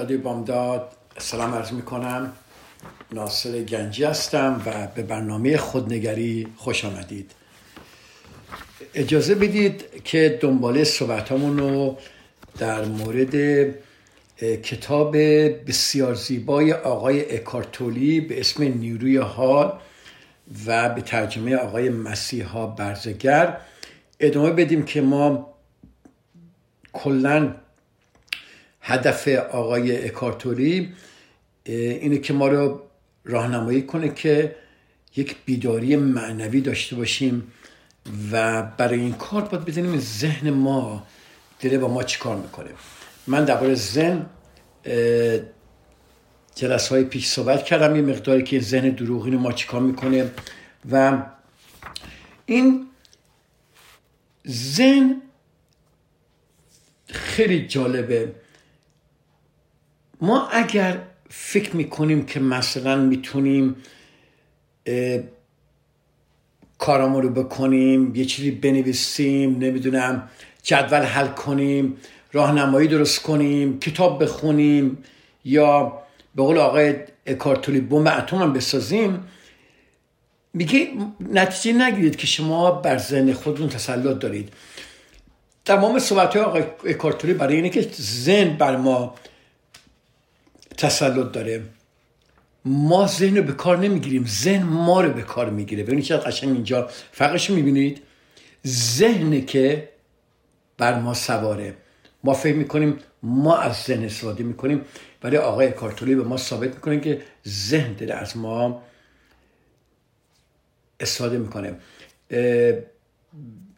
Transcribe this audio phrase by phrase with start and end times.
[0.00, 2.32] رادیو بامداد سلام عرض می کنم
[3.12, 7.30] ناصر گنجی هستم و به برنامه خودنگری خوش آمدید.
[8.94, 11.98] اجازه بدید که دنباله صحبت رو
[12.58, 13.34] در مورد
[14.62, 15.16] کتاب
[15.66, 19.78] بسیار زیبای آقای اکارتولی به اسم نیروی حال
[20.66, 23.56] و به ترجمه آقای مسیحا برزگر.
[24.20, 25.54] ادامه بدیم که ما
[26.92, 27.54] کلا
[28.90, 30.92] هدف آقای اکارتوری
[31.64, 32.82] اینه که ما رو
[33.24, 34.56] راهنمایی کنه که
[35.16, 37.52] یک بیداری معنوی داشته باشیم
[38.32, 41.06] و برای این کار باید بدونیم ذهن ما
[41.60, 42.70] داره با ما چیکار می‌کنه.
[43.26, 44.26] من درباره ذهن
[46.54, 50.30] جلس های پیش صحبت کردم یه مقداری که ذهن دروغین ما چیکار می‌کنه
[50.90, 51.22] و
[52.46, 52.86] این
[54.48, 55.22] ذهن
[57.06, 58.34] خیلی جالبه.
[60.20, 60.98] ما اگر
[61.30, 63.76] فکر می‌کنیم که مثلا می‌تونیم
[66.78, 70.28] کارامو رو بکنیم یه چیزی بنویسیم نمی‌دونم
[70.62, 71.96] جدول حل کنیم
[72.32, 74.98] راهنمایی درست کنیم کتاب بخونیم
[75.44, 76.02] یا
[76.34, 76.94] به قول آقای
[77.26, 79.24] اکارتولی بمب اتم هم بسازیم
[80.54, 80.88] میگه
[81.32, 84.48] نتیجه نگیرید که شما بر ذهن خودتون تسلط دارید.
[85.64, 89.14] تمام صحبت های آقای اکارتولی برای اینه که ذهن بر ما
[90.80, 91.62] تسلط داره
[92.64, 94.26] ما ذهن رو به کار نمی‌گیریم.
[94.26, 95.82] ذهن ما رو به کار می‌گیره.
[95.82, 98.02] ببینید چقدر قشنگ اینجا فرقش می‌بینید.
[98.66, 99.88] ذهن که
[100.78, 101.74] بر ما سواره.
[102.24, 104.80] ما فکر می‌کنیم ما از ذهن استفاده می‌کنیم.
[105.22, 108.82] ولی آقای کارتولی به ما ثابت می‌کنه که ذهن داره از ما
[111.00, 111.76] استفاده می‌کنه.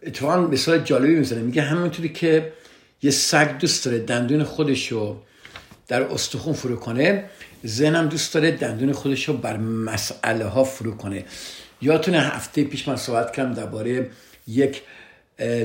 [0.02, 1.41] اتفاقا مثال جالبی می‌زنه.
[1.41, 2.52] میگه همونطوری که
[3.02, 5.22] یه سگ دوست داره دندون خودشو
[5.88, 7.25] در استخون فرو کنه
[7.66, 11.25] ذهنم دوست داره دندون خودش رو بر مسئله ها فرو کنه.
[11.81, 14.10] یادتونه هفته پیش من صحبت کردم درباره
[14.47, 14.82] یک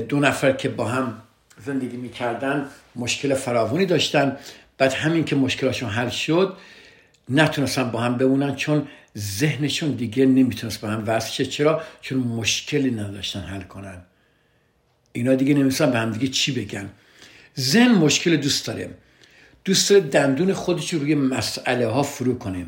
[0.08, 1.22] دو نفر که با هم
[1.66, 4.36] زندگی می‌کردن مشکل فراوانی داشتن.
[4.78, 6.56] بعد همین که مشکلاشون حل شد
[7.28, 13.40] نتونستن با هم بمونن چون ذهنشون دیگه نمی‌تونست با هم وصل چرا؟ چون مشکلی نداشتن
[13.40, 14.02] حل کنن.
[15.12, 16.90] اینا دیگه نمی‌تونستن به هم دیگه چی بگن.
[17.58, 18.90] ذهن مشکل دوست داره.
[19.64, 22.66] دوست داره دندون خودش روی مسئله ها فرو کنه.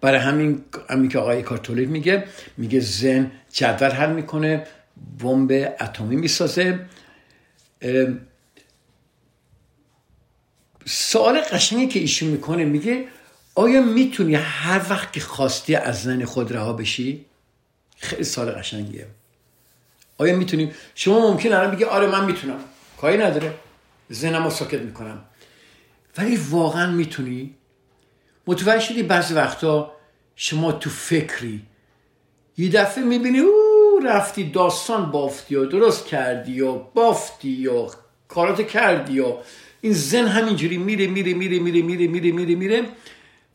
[0.00, 2.24] برای همین همین که آقای کارتولیک میگه
[2.56, 4.66] میگه زن جدول حل می‌کنه
[5.18, 5.50] بمب
[5.80, 6.86] اتمی می‌سازه.
[10.86, 13.04] سوال قشنگی که ایشون می‌کنه میگه
[13.54, 17.26] آیا می‌تونی هر وقت که خواستی از زن خود رها بشی؟
[17.96, 19.06] خیلی سوال قشنگیه.
[20.18, 22.58] آیا می‌تونیم شما ممکن الان بگی آره من می‌تونم.
[23.00, 23.54] کاری نداره.
[24.08, 25.24] زنم رو ساکت می‌کنم.
[26.18, 27.54] ولی واقعا می‌تونی؟
[28.46, 29.92] متوجه شدی بعضی وقتا
[30.36, 31.62] شما تو فکری
[32.56, 37.88] یه دفعه می‌بینی او رفتی داستان بافتی و درست کردی و بافتی و
[38.28, 39.36] کارات کردی و
[39.80, 42.84] این زن همینجوری میره میره میره میره میره میره میره میره.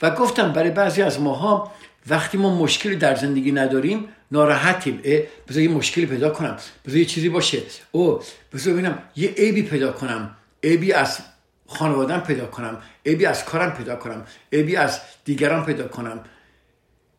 [0.01, 1.71] و گفتم برای بعضی از ماها
[2.07, 5.01] وقتی ما مشکلی در زندگی نداریم ناراحتیم.
[5.47, 6.57] بذار یه مشکلی پیدا کنم.
[6.85, 7.61] بذار یه چیزی باشه.
[7.91, 8.19] او
[8.53, 10.35] بذار ببینم یه عیبی پیدا کنم.
[10.63, 11.19] عیبی از
[11.67, 16.19] خانوادم پیدا کنم عیبی از کارم پیدا کنم عیبی از دیگران پیدا کنم.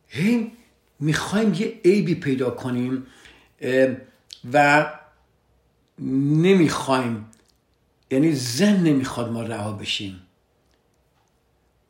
[0.09, 0.53] هی
[1.01, 3.07] می‌خوایم یه عیبی پیدا کنیم
[4.53, 4.87] و
[5.99, 7.27] نمی‌خوایم
[8.11, 10.23] یعنی ذهن نمی‌خواد ما رها بشیم.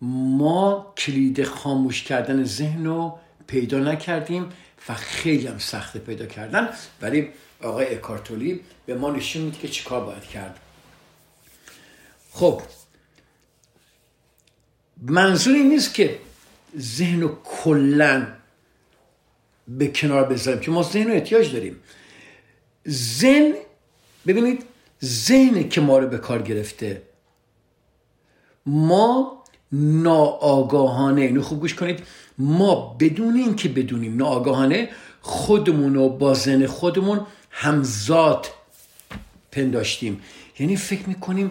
[0.01, 4.49] ما کلید خاموش کردن ذهن رو پیدا نکردیم
[4.89, 6.69] و خیلی هم سخته پیدا کردن.
[7.03, 7.29] ولی
[7.63, 10.61] آقای اکارتولی به ما نشون میده که چیکار باید کرد.
[12.37, 12.63] خب
[15.03, 16.19] منظور نیست که
[16.79, 18.27] ذهن رو کلا
[19.69, 21.77] به کنار بذاریم که ما ذهن رو احتیاج داریم.
[22.89, 23.55] ذهن
[24.27, 24.63] ببینید
[25.05, 27.03] ذهنه که ما رو به کار گرفته.
[28.67, 32.03] ما ناآگاهانه اینو خوب گوش کنید
[32.39, 34.89] ما بدون اینکه بدونیم ناآگاهانه
[35.21, 38.47] خودمون رو با ذهن خودمون همزاد
[39.53, 40.23] پنداشتیم.
[40.59, 41.51] یعنی فکر می‌کنیم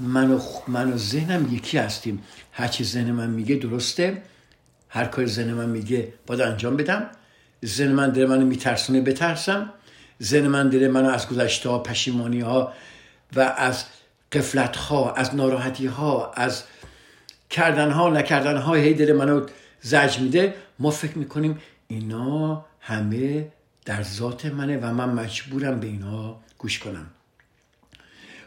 [0.00, 2.22] من و, من و ذهنم یکی هستیم.
[2.52, 4.22] هرچی ذهن من میگه درسته.
[4.88, 7.10] هر کاری ذهن من میگه باید انجام بدم.
[7.64, 9.72] ذهن من داره منو میترسونه بترسم.
[10.22, 12.72] ذهن من داره منو از گذشته ها پشیمانی ها
[13.36, 13.84] و از
[14.32, 16.64] قفلت ها از ناراحتی ها از
[17.50, 19.46] کردن ها نکردن ها هی داره منو
[19.80, 20.54] زج میده.
[20.78, 21.58] ما فکر می‌کنیم
[21.88, 23.48] اینا همه
[23.84, 27.06] در ذات منه و من مجبورم به اینا گوش کنم.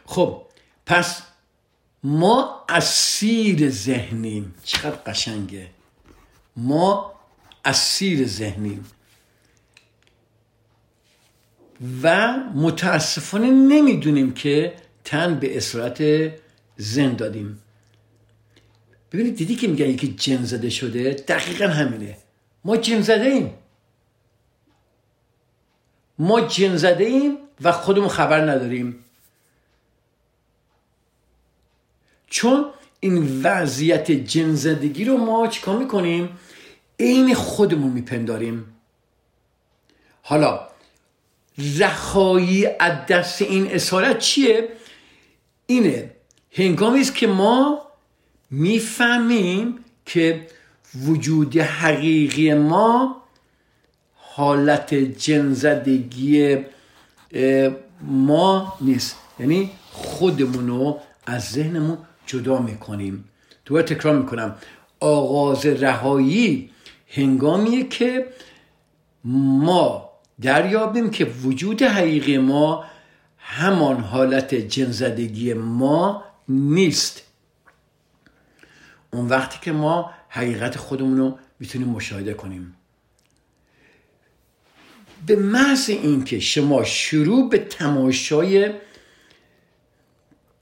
[0.04, 0.42] خب
[0.86, 1.22] پس
[2.04, 4.54] ما اسیر ذهنیم.
[4.64, 5.66] چقدر قشنگه.
[6.56, 7.12] ما
[7.64, 8.86] اسیر ذهنیم.
[12.02, 14.74] و متاسفانه نمی‌دونیم که
[15.04, 16.30] تن به اسرات
[16.76, 17.58] زن دادیم.
[19.12, 22.16] ببینید دیدی که میگن یکی جن زده شده؟ دقیقا همینه.
[22.64, 23.54] ما جن زده ایم
[26.18, 29.04] ما جن زده ایم و خودمون خبر نداریم.
[32.30, 32.64] چون
[33.00, 36.28] این وضعیت جن زدگی رو ما چیکار می‌کنیم؟
[37.00, 38.64] عین خودمون میپنداریم.
[40.22, 40.68] حالا
[41.78, 44.68] رخایی از دست این اسارت چیه؟
[45.66, 46.10] اینه
[46.52, 47.82] هنگامی است که ما
[48.50, 50.46] می‌فهمیم که
[51.06, 53.22] وجود حقیقی ما
[54.14, 56.58] حالت جنزدگی
[58.00, 59.16] ما نیست.
[59.40, 61.98] یعنی خودمون رو از ذهنمون
[62.30, 63.24] جدا می‌کنیم.
[63.64, 64.56] دوباره تکرار می‌کنم.
[65.00, 66.70] آغاز رهایی
[67.08, 68.26] هنگامیه که
[69.24, 70.10] ما
[70.40, 72.84] دریابیم که وجود حقیقی ما
[73.38, 77.22] همان حالت جنزدگی ما نیست.
[79.12, 82.74] اون وقتی که ما حقیقت خودمون رو می‌تونیم مشاهده کنیم.
[85.26, 88.70] به محض اینکه شما شروع به تماشای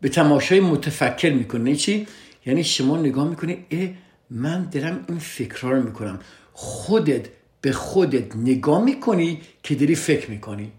[0.01, 1.77] به تماشای متفکر می‌کنه.
[1.77, 2.07] چی؟
[2.47, 3.89] یعنی شما نگاه می‌کنی اه
[4.31, 6.21] من دارم این فکرها رو می‌کنم.
[6.53, 7.29] خودت
[7.61, 10.73] به خودت نگاه می‌کنی که داری فکر می‌کنی.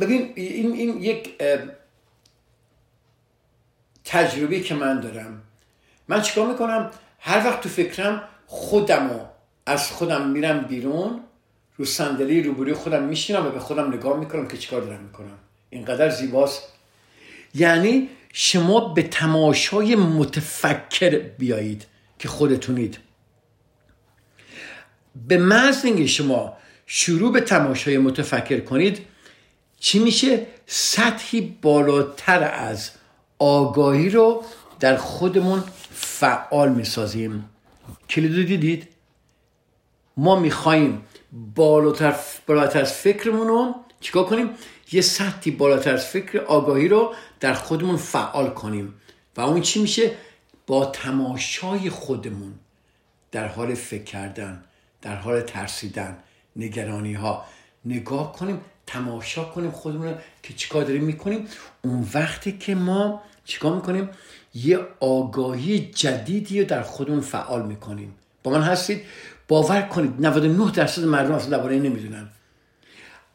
[0.00, 1.42] ببین این, این یک
[4.04, 5.42] تجربه که من دارم.
[6.08, 9.20] من چیکار می‌کنم؟ هر وقت تو فکرم خودمو
[9.66, 11.20] از خودم میرم بیرون
[11.76, 15.38] رو صندلی روبروی خودم میشینم و به خودم نگاه می‌کنم که چیکار دارم می‌کنم.
[15.70, 16.62] اینقدر زیباست.
[17.54, 21.86] یعنی شما به تماشای متفکر بیایید
[22.18, 22.98] که خودتونید.
[25.28, 28.98] به محض اینکه شما شروع به تماشای متفکر کنید
[29.78, 32.90] چی میشه؟ سطحی بالاتر از
[33.38, 34.44] آگاهی رو
[34.80, 37.50] در خودمون فعال می‌سازیم.
[38.10, 38.88] کلیدو دیدید؟
[40.16, 41.02] ما می‌خواهیم
[41.54, 42.14] بالاتر,
[42.46, 44.50] بالاتر از فکرمون رو چیکار کنیم؟
[44.92, 48.94] یه سطحی بالاتر از فکر آگاهی رو در خودمون فعال کنیم.
[49.36, 50.10] و اون چی میشه؟
[50.66, 52.54] با تماشای خودمون
[53.32, 54.64] در حال فکر کردن
[55.02, 56.16] در حال ترسیدن
[56.56, 57.44] نگرانی ها
[57.84, 61.48] نگاه کنیم تماشا کنیم خودمون که چیکار داریم می‌کنیم؟
[61.82, 64.08] اون وقتی که ما چیکار می‌کنیم؟
[64.54, 68.14] یه آگاهی جدیدی رو در خودمون فعال می‌کنیم.
[68.42, 69.02] با من هستید؟
[69.48, 72.28] باور کنید 99 درصد مردم اصلا درباره نمی‌دونن.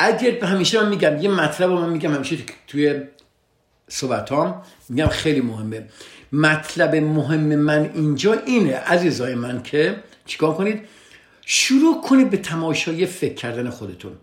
[0.01, 3.01] اگر همیشه من میگم یه مطلب رو من میگم همیشه توی
[3.88, 4.31] صحبت
[4.89, 5.88] میگم خیلی مهمه.
[6.34, 10.81] مطلب مهم من اینجا اینه عزیزای من که چیکار کنید؟
[11.46, 14.17] شروع کنید به تماشای فکر کردن خودتون.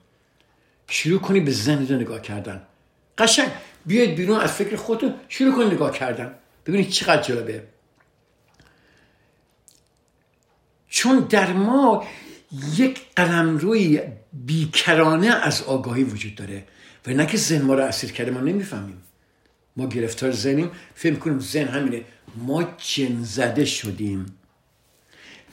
[0.88, 2.62] شروع کنید به ذهنتون نگاه کردن.
[3.18, 3.48] قشنگ.
[3.86, 6.34] بیاید بیرون از فکر خودتون شروع کنید نگاه کردن.
[6.66, 7.62] ببینید چقدر جالبه.
[10.88, 12.06] چون در ما
[12.76, 13.06] یک
[13.58, 14.02] روی
[14.32, 16.64] بیکرانه از آگاهی وجود داره
[17.06, 19.02] و نه که ذهن ما رو اسیر کرده ما نمی‌فهمیم.
[19.76, 20.70] ما گرفتار ذهنیم.
[20.94, 22.04] فکر کنیم ذهن همینه.
[22.36, 24.26] ما جن زده شدیم.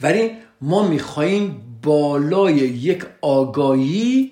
[0.01, 4.31] ولی ما میخواییم بالای یک آگاهی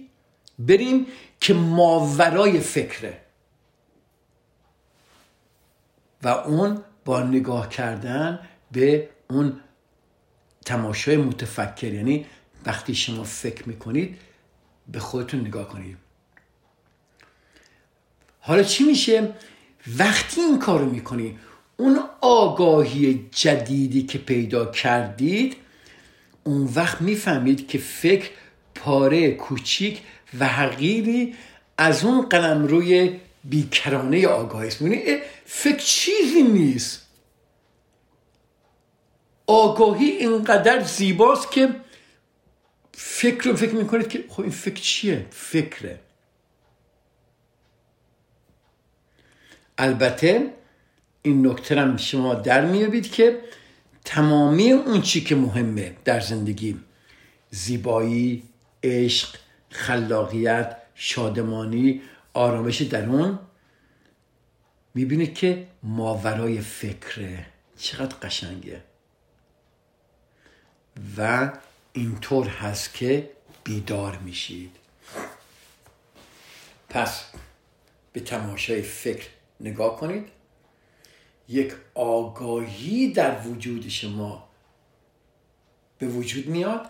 [0.60, 1.08] بریم
[1.40, 3.18] که ماورای فکره.
[6.24, 8.40] و اون با نگاه کردن
[8.72, 9.60] به اون
[10.66, 12.26] تماشای متفکر یعنی
[12.66, 14.18] وقتی شما فکر می‌کنید
[14.88, 15.98] به خودتون نگاه کنید.
[18.40, 19.34] حالا چی میشه؟
[19.98, 21.40] وقتی این کارو می‌کنید
[21.78, 25.56] اون آگاهی جدیدی که پیدا کردید
[26.44, 28.30] اون وقت می‌فهمید که فکر
[28.76, 30.02] پاره کوچیک
[30.40, 31.36] و حقیری
[31.78, 34.84] از اون قلم روی بیکرانه آگاهی است.
[35.46, 37.08] فکر چیزی نیست.
[39.48, 41.76] آگاهی اینقدر زیباست که
[43.06, 46.00] فکر رو فکر می‌کنید که خب این فکر چیه؟ فکره
[49.78, 50.54] البته
[51.22, 53.40] این نکته هم شما در میابید که
[54.06, 56.80] تمامی اون چی که مهمه در زندگی
[57.52, 58.44] زیبایی
[58.84, 59.36] عشق
[59.70, 62.02] خلاقیت شادمانی
[62.34, 63.40] آرامش درون
[64.94, 67.46] می‌بینید که ماورای فکره
[67.78, 68.84] چقدر قشنگه
[71.18, 71.52] و
[71.94, 73.30] اینطور هست که
[73.64, 74.76] بیدار میشید.
[76.90, 77.26] پس
[78.14, 79.28] به تماشای فکر
[79.60, 80.28] نگاه کنید.
[81.50, 84.50] یک آگاهی در وجود شما
[86.00, 86.90] به وجود میاد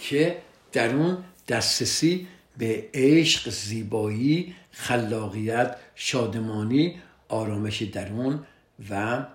[0.00, 8.46] که در اون دسترسی به عشق زیبایی خلاقیت شادمانی آرامش درون
[8.90, 9.26] و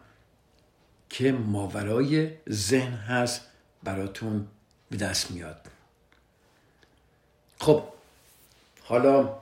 [1.10, 3.42] که ماورای ذهن هست
[3.84, 4.48] براتون
[4.92, 5.62] به دست میاد.
[7.60, 7.84] خب
[8.84, 9.36] حالا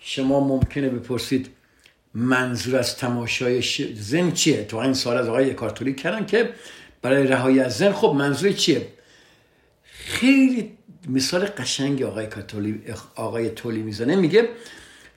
[0.00, 1.48] شما ممکنه بپرسید
[2.14, 3.62] منظور از تماشای
[3.94, 6.54] زن چیه؟ تو این سال از آقای کارتوری کردن که
[7.02, 8.88] برای رهایی از زن خب منظور چیه؟
[9.84, 10.76] خیلی
[11.08, 12.82] مثال قشنگ آقای کاتولی
[13.14, 14.48] آقای تولی می‌زنه میگه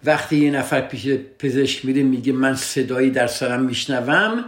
[0.03, 1.07] وقتی یه نفر پیش
[1.39, 4.45] پزشک میره میگه من صدایی در سرم میشنوم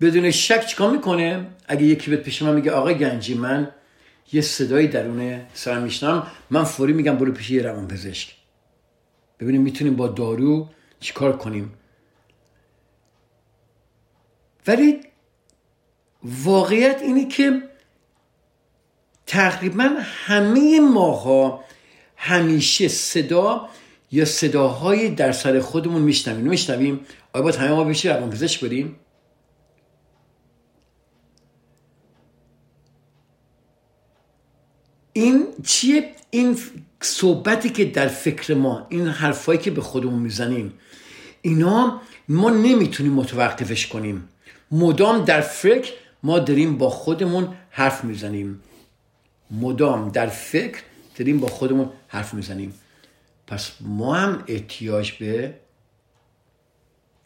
[0.00, 3.70] بدون شک چیکار می‌کنه؟ اگه یکی به پیش من میگه آقای گنجی من
[4.32, 8.34] یه صدایی درون سرم میشنم من فوری میگم برو پیش یه روان پزشک
[9.40, 10.68] ببینیم می‌تونیم با دارو
[11.00, 11.72] چیکار کنیم.
[14.66, 15.00] ولی
[16.22, 17.62] واقعیت اینه که
[19.26, 21.64] تقریبا همه ماها
[22.16, 23.68] همیشه صدا
[24.12, 26.46] یا صداهای در سر خودمون میشنویم.
[26.46, 27.00] میشنویم
[27.32, 28.96] آیا باید همه ما بشه روان پزشک بریم؟
[35.16, 36.58] این چیه؟ این
[37.00, 40.72] صحبتی که در فکر ما این حرفایی که به خودمون می‌زنیم
[41.42, 44.28] اینا ما نمی‌تونیم متوقفش کنیم.
[44.70, 45.92] مدام در فکر
[46.22, 48.60] ما داریم با خودمون حرف می‌زنیم.
[49.50, 50.82] مدام در فکر
[51.16, 52.74] داریم با خودمون حرف می‌زنیم.
[53.46, 55.54] پس ما هم احتیاج به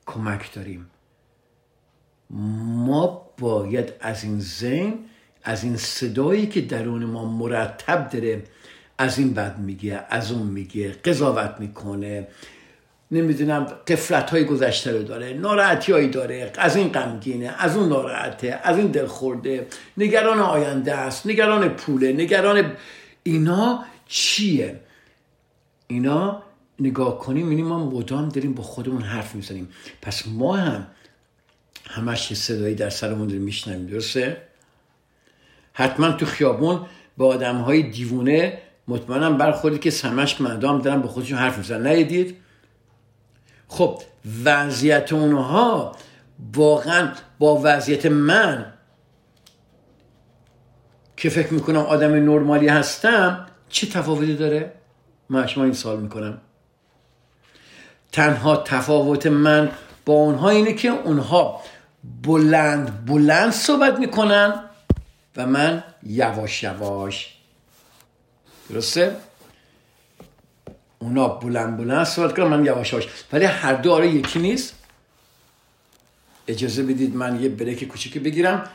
[0.07, 0.91] کمک داریم.
[2.31, 4.95] ما باید از این ذهن
[5.49, 8.43] از این صدایی که درون ما مرتب داره
[8.99, 12.29] از این بد میگه از اون میگه قضاوت می‌کنه
[13.11, 18.61] نمی‌دونم قفلت های گذشته رو داره ناراحتی هایی داره از این غمگینه از اون ناراحته
[18.63, 22.73] از این دلخورده نگران آینده است نگران پوله نگران
[23.23, 24.81] اینا چیه؟
[25.87, 26.43] اینا
[26.81, 29.69] نگاه کنیم اینی ما مدام داریم با خودمون حرف می‌زنیم.
[30.03, 30.87] پس ما هم
[31.87, 34.48] همش صدایی در سرمون داریم میشنیم درسته؟
[35.79, 38.59] حتما تو خیابون با آدم های دیوونه
[38.89, 41.87] مطمئنم برخوردی که سمش مردم دارن با خودشون حرف می‌زنن.
[41.87, 42.37] ندیدید
[43.69, 44.03] خب
[44.45, 45.97] وضعیت اونها
[46.55, 48.73] واقعا با وضعیت من
[51.17, 54.73] که فکر می‌کنم آدم نرمالی هستم چه تفاوتی داره؟
[55.29, 56.41] من شما این سال می‌کنم.
[58.13, 59.71] تنها تفاوت من
[60.07, 61.61] با اونها اینه که اونها
[62.23, 64.68] بلند بلند صحبت می‌کنن
[65.39, 67.35] و من یواش یواش.
[68.71, 69.17] درسته؟
[70.99, 73.09] اونا بلند بلند صحبت کنن من یواش یواش.
[73.33, 74.75] ولی هر دو آره یکی نیست.
[76.49, 78.71] اجازه بدید من یه بریک کوچیکی بگیرم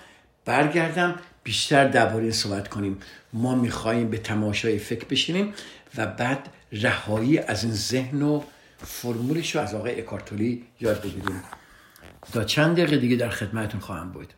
[0.46, 3.00] برگردم بیشتر درباره صحبت کنیم.
[3.34, 5.54] ما می‌خواهیم به تماشای فکر بشینیم
[5.98, 8.44] و بعد رهایی از این ذهن و
[8.86, 11.44] فرمولش رو از آقای اکارتولی یاد بگیریم.
[12.34, 14.34] تا چند دقیقه دیگه در خدمتون خواهم بود.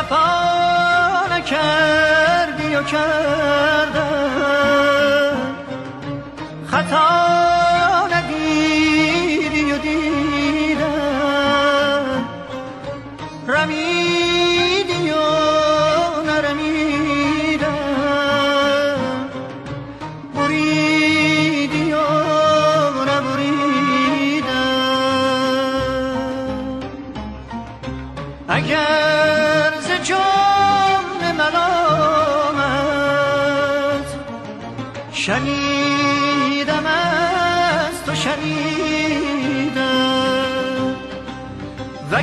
[0.00, 4.19] وفا نکردی و کردم.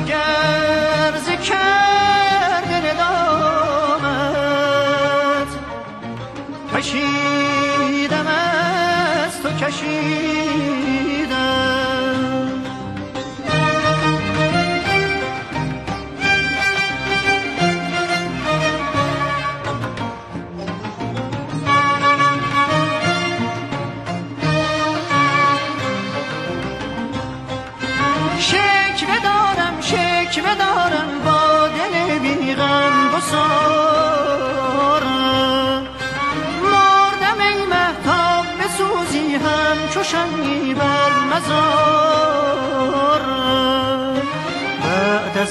[0.08, 0.67] Yeah.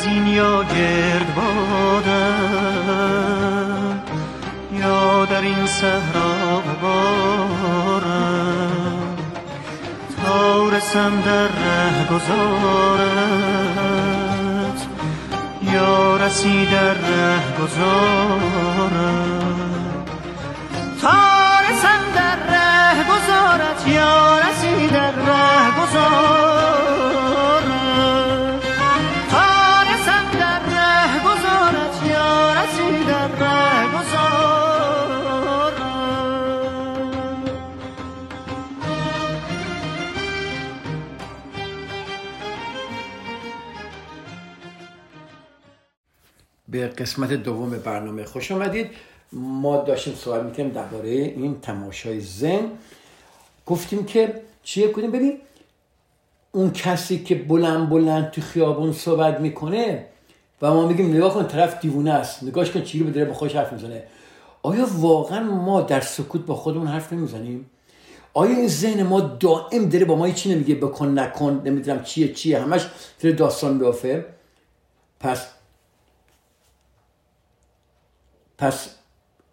[0.06, 2.78] این یا گرد بادم
[4.74, 8.68] یا در این صحرا بارم
[10.24, 13.48] تا رسم در ره گذارت
[15.62, 19.28] یا رسی در ره گذارت.
[21.02, 26.57] تا رسم در ره گذارت یا رسی در ره گذارت.
[46.78, 48.90] به قسمت دوم برنامه خوش آمدید.
[49.32, 52.72] ما داشتیم صحبت می‌کنیم درباره این تماشای زن
[53.66, 55.38] گفتیم که چیه؟ کنیم ببین
[56.52, 60.06] اون کسی که بلند بلند تو خیابون صحبت می‌کنه
[60.62, 62.44] و ما میگیم نگاه کن طرف دیوونه است.
[62.44, 64.04] نگاهش کن چی رو داره با خودش حرف می‌زنه.
[64.64, 67.70] آیا واقعا ما در سکوت با خودمون حرف نمی‌زنیم؟
[68.34, 72.62] آیا این ذهن ما دائم داره با ما چی نمیگه؟ بکن نکن نمی‌دونم چیه چیه
[72.62, 72.88] همش
[73.22, 74.26] داره داستان بیافه
[75.20, 75.48] پس
[78.58, 78.90] پس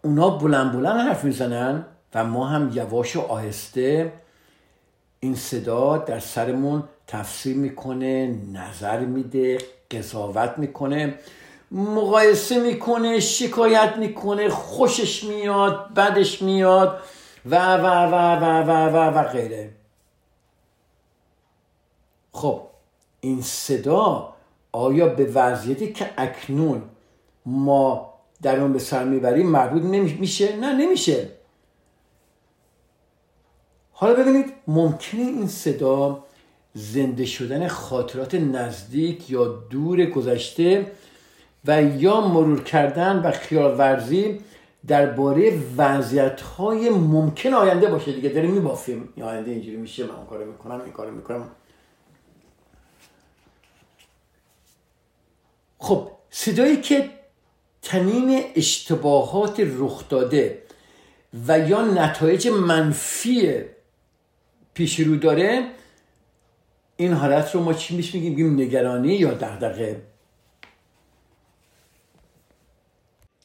[0.03, 4.13] اونا بلند بلند حرف می‌زنن و ما هم یواش و آهسته
[5.21, 9.59] این صدا در سرمون تفسیر می‌کنه نظر میده
[9.91, 11.15] قضاوت می‌کنه
[11.71, 17.01] مقایسه می‌کنه شکایت می‌کنه خوشش میاد بدش میاد
[17.47, 19.71] و و و و و و و غیره.
[22.33, 22.63] خب
[23.21, 24.35] این صدا
[24.73, 26.83] آیا به وضعیتی که اکنون
[27.47, 28.14] ما
[28.45, 31.29] در اون به سر می‌بریم مربوط نمیشه نه نمیشه.
[33.93, 36.25] حالا ببینید ممکنه این صدا
[36.75, 40.93] زنده شدن خاطرات نزدیک یا دور گذشته
[41.65, 44.41] و یا مرور کردن و خیال ورزی
[44.87, 48.29] درباره وضعیت های ممکن آینده باشه دیگه.
[48.29, 49.09] داریم میبافیم.
[49.17, 51.49] یا آینده اینجوری میشه من اون کارو می‌کنم این کارو می‌کنم.
[55.79, 57.11] خب صدایی که
[57.85, 60.63] تنین اشتباهات رخ داده
[61.47, 63.65] و یا نتایج منفی
[64.75, 65.71] پیش رو داره
[66.97, 70.03] این حالت رو ما چی میش میگیم؟ میگیم نگرانی یا دغدغه.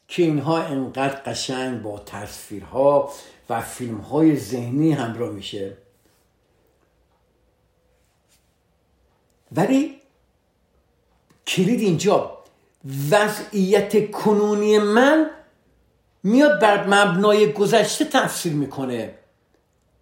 [0.08, 3.12] که اینها انقدر قشنگ با تصویرها
[3.50, 5.76] و فیلم های ذهنی همراه میشه.
[9.52, 10.00] ولی
[11.46, 12.39] کلید اینجا.
[13.10, 15.30] وضعیت کنونی من
[16.22, 19.14] میاد بر مبنای گذشته تفسیر می‌کنه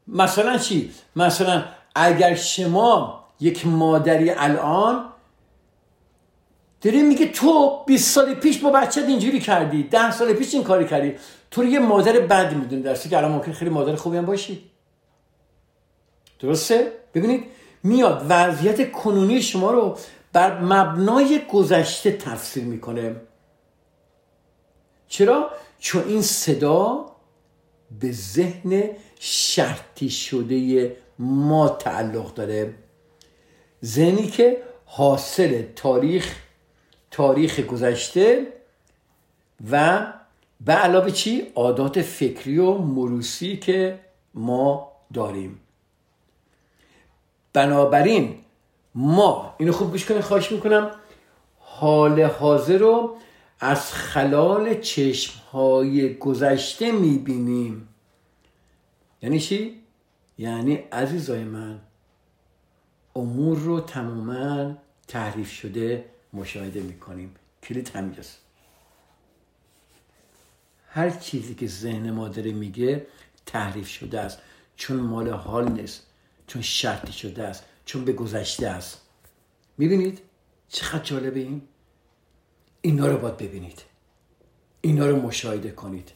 [0.08, 1.64] مثلا چی؟ مثلا
[1.94, 5.04] اگر شما یک مادری الان
[6.80, 10.84] داری میگه تو 20 سال پیش با بچت اینجوری کردی ده سال پیش این کاری
[10.84, 11.14] کردی
[11.50, 14.70] تو رو یه مادر بد می‌دونی درسته که الان ممکن خیلی مادر خوبی هم باشی
[16.40, 17.44] درسته؟ ببینید
[17.82, 19.96] میاد وضعیت کنونی شما رو
[20.32, 23.16] بر مبنای گذشته تفسیر می‌کنه.
[25.08, 27.06] چرا؟ چون این صدا
[28.00, 32.74] به ذهن شرطی شده ما تعلق داره.
[33.84, 36.36] ذهنی که حاصل تاریخ
[37.10, 38.46] تاریخ گذشته
[39.70, 40.06] و
[40.60, 44.00] به علاوه چی؟ عادات فکری و مروسی که
[44.34, 45.60] ما داریم.
[47.52, 48.38] بنابراین
[49.00, 50.90] ما اینو خوب گوش کنید خواهش می‌کنم.
[51.58, 53.16] حال حاضر رو
[53.61, 57.88] از خلال چشم های گذشته می‌بینیم.
[59.22, 59.82] یعنی چی؟
[60.38, 61.80] یعنی عزیزای من
[63.16, 64.74] امور رو تماما
[65.08, 67.34] تعریف شده مشاهده می‌کنیم.
[67.62, 68.38] کلید همینجاست.
[70.88, 73.06] هر چیزی که ذهن ما داره میگه
[73.46, 74.38] تحریف شده است.
[74.76, 76.06] چون مال حال نیست
[76.46, 77.64] چون شرطی شده است.
[77.88, 79.01] چون به گذشته است.
[79.79, 80.20] می‌بینید
[80.68, 81.62] چقدر جالبه این؟
[82.81, 83.83] اینا رو باید ببینید.
[84.81, 86.12] اینا رو مشاهده کنید.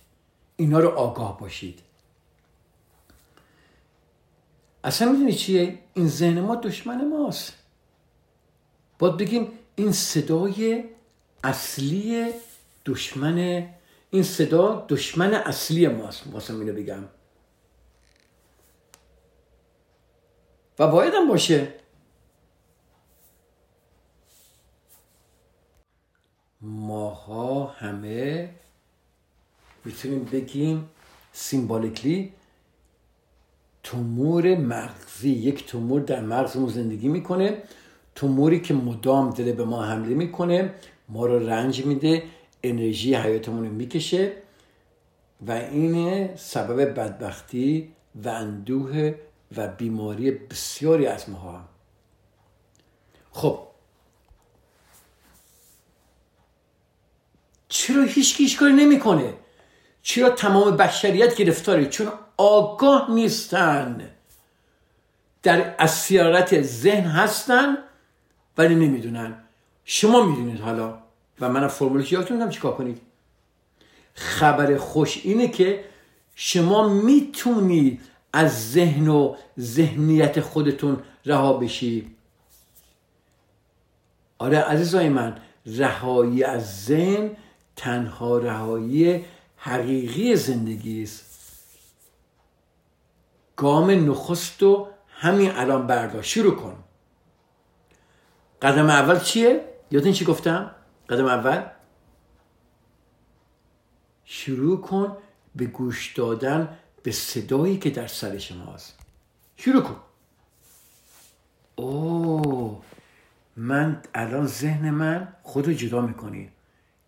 [0.57, 1.81] اینا رو آگاه باشید.
[4.85, 7.53] اصلا می‌دونی چیه؟ این ذهن ما دشمن ماست.
[8.99, 10.85] باید بگیم این صدای
[11.45, 12.33] اصلی
[12.87, 13.69] دشمن
[14.11, 16.23] این صدا دشمن اصلی ماست.
[16.33, 17.05] واسه اینو بگم.
[20.83, 21.69] و باید هم باشه.
[26.61, 28.51] ماها همه
[29.85, 30.89] می‌تونیم بگیم
[31.33, 32.33] سیمبالیکلی
[33.83, 37.63] تومور مغزی یک تومور در مغزمون زندگی می‌کنه.
[38.15, 40.75] توموری که مدام داره به ما حمله می‌کنه
[41.09, 42.23] ما رو رنج میده
[42.63, 44.33] انرژی حیاتمون رو می‌کشه
[45.47, 47.93] و این سبب بدبختی
[48.25, 49.15] و اندوه
[49.57, 51.69] و بیماری بسیاری از ماها
[53.33, 53.59] خب.
[57.69, 59.35] چرا هیچ هیچ کاری نمی‌کنه؟
[60.03, 64.11] چرا تمام بشریت گرفتاره؟ چون آگاه نیستن.
[65.43, 67.77] در اسیارت ذهن هستن
[68.59, 69.45] ولی نمی‌دونن.
[69.85, 70.99] شما می‌دونید حالا.
[71.41, 73.01] و من فرمولش یادتون میدم چیکار کنید.
[74.15, 75.85] خبر خوش اینه که
[76.35, 78.01] شما می‌تونید
[78.33, 82.17] از ذهن و ذهنیت خودتون رها بشی
[84.39, 87.31] آره عزیزای من رهایی از ذهن
[87.77, 89.25] تنها رهایی
[89.57, 91.33] حقیقی زندگی است
[93.57, 96.77] گام نخست و همین الان بردار شروع کن
[98.63, 100.71] قدم اول چیه؟ یادتون چی گفتم؟
[101.09, 101.63] قدم اول
[104.25, 105.17] شروع کن
[105.55, 108.99] به گوش دادن به صدایی که در سر شماست.
[109.57, 110.01] شروع کن.
[111.77, 112.83] اوه
[113.57, 116.51] من الان ذهن من خود رو جدا می‌کنی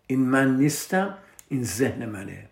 [0.07, 1.17] این من نیستم
[1.49, 2.49] این ذهن منه.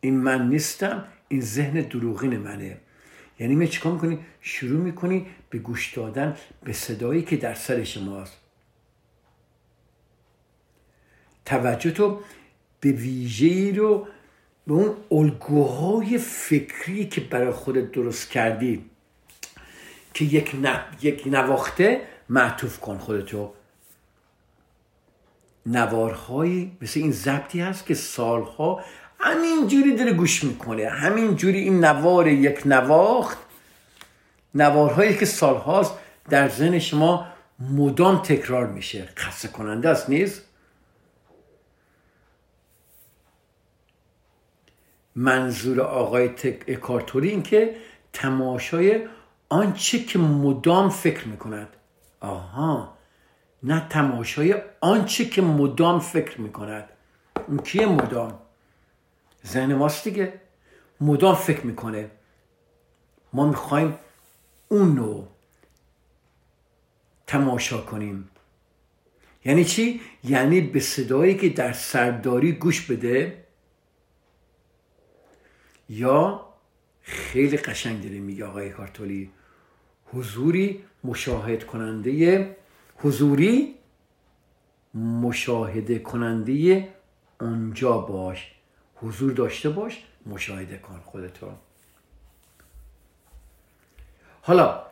[0.00, 2.80] این من نیستم این ذهن دروغین منه.
[3.38, 8.36] یعنی می چیکار می‌کنی؟ شروع می‌کنی به گوش دادن به صدایی که در سر شماست.
[11.44, 12.20] توجه تو
[12.80, 14.08] به ویژه رو
[14.70, 18.84] به اون الگوهای فکری که برای خودت درست کردی
[20.14, 20.54] که یک,
[21.02, 23.52] یک نواخته معطوف کن خودتو.
[25.66, 28.84] نوارهایی مثل این ضبطی هست که سالها
[29.18, 30.88] همینجوری داره گوش می‌کنه.
[30.88, 33.38] همینجوری این نوار یک نواخت
[34.54, 35.92] نوارهایی که سالهاست
[36.28, 37.26] در ذهن شما
[37.60, 39.08] مدام تکرار میشه.
[39.16, 40.42] خسته کننده است نیست؟
[45.20, 46.30] منظور آقای
[46.68, 47.76] اکارتوری این که
[48.12, 49.08] تماشای
[49.48, 51.68] آنچه که مدام فکر می‌کند.
[52.20, 52.96] آها.
[53.62, 56.88] نه تماشای آنچه که مدام فکر می‌کند.
[57.48, 58.38] اون کیه مدام؟
[59.46, 60.32] ذهن ماست دیگه.
[61.00, 62.10] مدام فکر می‌کنه.
[63.32, 63.94] ما می‌خوایم
[64.68, 65.24] اونو
[67.26, 68.30] تماشا کنیم.
[69.44, 73.39] یعنی چی؟ یعنی به صدایی که در سرداری گوش بده
[75.90, 76.46] یا
[77.02, 79.30] خیلی قشنگ داره میگه آقای کارتولی.
[80.12, 82.56] حضوری مشاهد کننده
[82.96, 83.74] حضوری
[84.94, 86.88] مشاهده کننده
[87.40, 88.52] اونجا باش.
[88.96, 91.52] حضور داشته باش مشاهده کن خودتو.
[94.42, 94.82] حالا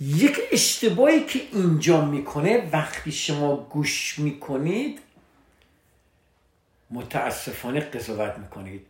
[0.00, 4.98] یک اشتباهی که اینجا می‌کنه وقتی شما گوش می‌کنید
[6.90, 8.86] متاسفانه قضاوت می‌کنید.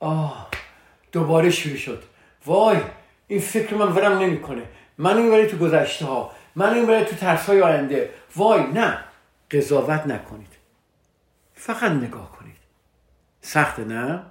[0.00, 0.48] آه
[1.12, 2.02] دوباره شروع شد.
[2.46, 2.78] وای
[3.28, 4.62] این فکر من ورم نمی‌کنه.
[4.98, 8.10] من این تو گذشته ها من این تو ترس های آینده.
[8.36, 9.04] وای نه.
[9.50, 10.52] قضاوت نکنید.
[11.54, 12.56] فقط نگاه کنید.
[13.40, 14.22] سخت نه؟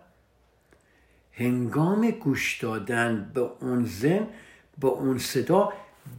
[1.32, 4.28] هنگام گوش دادن به اون زن
[4.78, 5.74] به اون صدا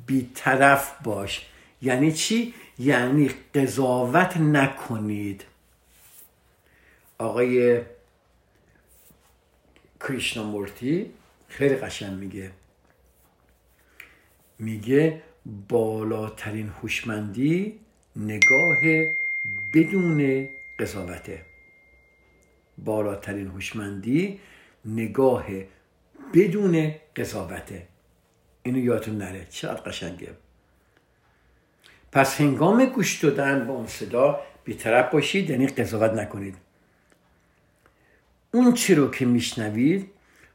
[0.06, 1.46] بیطرف باش.
[1.82, 5.44] یعنی چی؟ یعنی قضاوت نکنید.
[7.18, 7.80] آقای
[10.00, 11.10] کریشنامورتی
[11.48, 12.50] خیلی قشنگ میگه.
[14.58, 15.22] میگه
[15.68, 17.80] بالاترین هوشمندی
[18.16, 18.76] نگاه
[19.74, 21.44] بدون قضاوته
[22.78, 24.40] بالاترین هوشمندی
[24.84, 25.46] نگاه
[26.34, 27.88] بدون قضاوته
[28.62, 29.46] اینو یادتون نره.
[29.50, 30.28] چقدر قشنگه.
[32.12, 36.56] پس هنگام گوش دادن به اون صدا بیطرف باشید یعنی قضاوت نکنید.
[38.52, 40.10] اون چی رو که میشنوید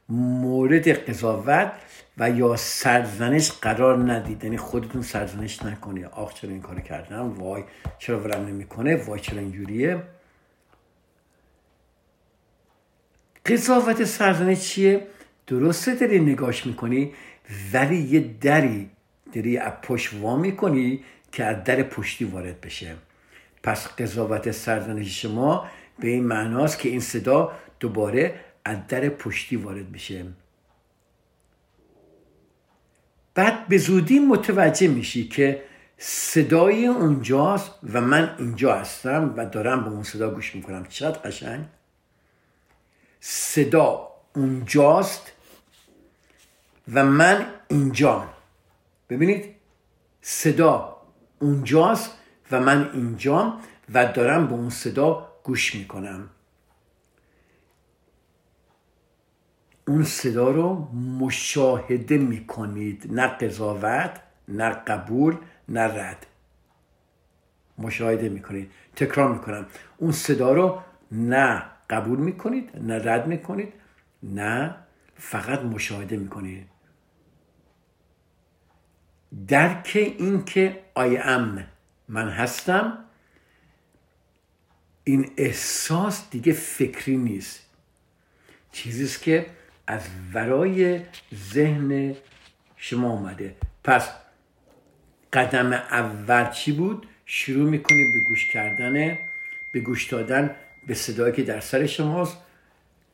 [0.10, 1.72] مورد قضاوت
[2.18, 4.44] و یا سرزنش قرار ندید.
[4.44, 6.06] یعنی خودتون سرزنش نکنید.
[6.06, 7.64] آخ چرا این کار کردم؟ وای
[8.00, 10.04] چرا ورم نمی‌کنه؟ وای چرا اینجوریه؟
[13.46, 15.08] قضاوت سرزنش چیه؟
[15.48, 17.14] درسته داری نگاش می‌کنی
[17.74, 18.90] ولی یه دری
[19.34, 22.96] داری از پشت وا می‌کنی که از در پشتی وارد بشه.
[23.64, 25.68] پس قضاوت سرزنش شما
[26.00, 27.52] به این معناست که این صدا
[27.84, 30.26] دوباره از در پشتی وارد بشه
[33.36, 35.64] بعد به زودی متوجه میشی که
[35.98, 40.86] صدای اونجاست و من اینجا هستم و دارم به اون صدا گوش می‌کنم.
[40.86, 41.66] چقدر قشنگ؟
[43.20, 45.32] صدا اونجاست
[46.94, 48.30] و من اینجام.
[49.10, 49.56] ببینید
[50.22, 50.98] صدا
[51.40, 52.12] اونجاست
[52.52, 53.62] و من اینجام
[53.94, 56.30] و دارم به اون صدا گوش می‌کنم.
[59.88, 63.14] اون صدا رو مشاهده می‌کنید.
[63.14, 65.38] نه قضاوت نه قبول
[65.70, 66.26] نه رد.
[67.78, 68.72] مشاهده می‌کنید.
[68.96, 69.66] تکرار می‌کنم.
[69.98, 73.74] اون صدا رو نه قبول می‌کنید نه رد می‌کنید
[74.24, 74.76] نه
[75.16, 76.68] فقط مشاهده می‌کنید.
[79.48, 81.68] درک این که آی ام
[82.08, 82.98] من هستم
[85.04, 87.60] این احساس دیگه فکری نیست.
[88.72, 89.46] چیزیست که
[89.88, 90.02] از
[90.34, 91.02] ورای
[91.36, 92.16] ذهن
[92.78, 93.56] شما اومده.
[93.84, 94.10] پس
[95.34, 99.18] قدم اول چی بود؟ شروع می‌کنید به گوش کردن
[99.74, 100.56] به گوش دادن
[100.88, 102.38] به صدایی که در سر شماست.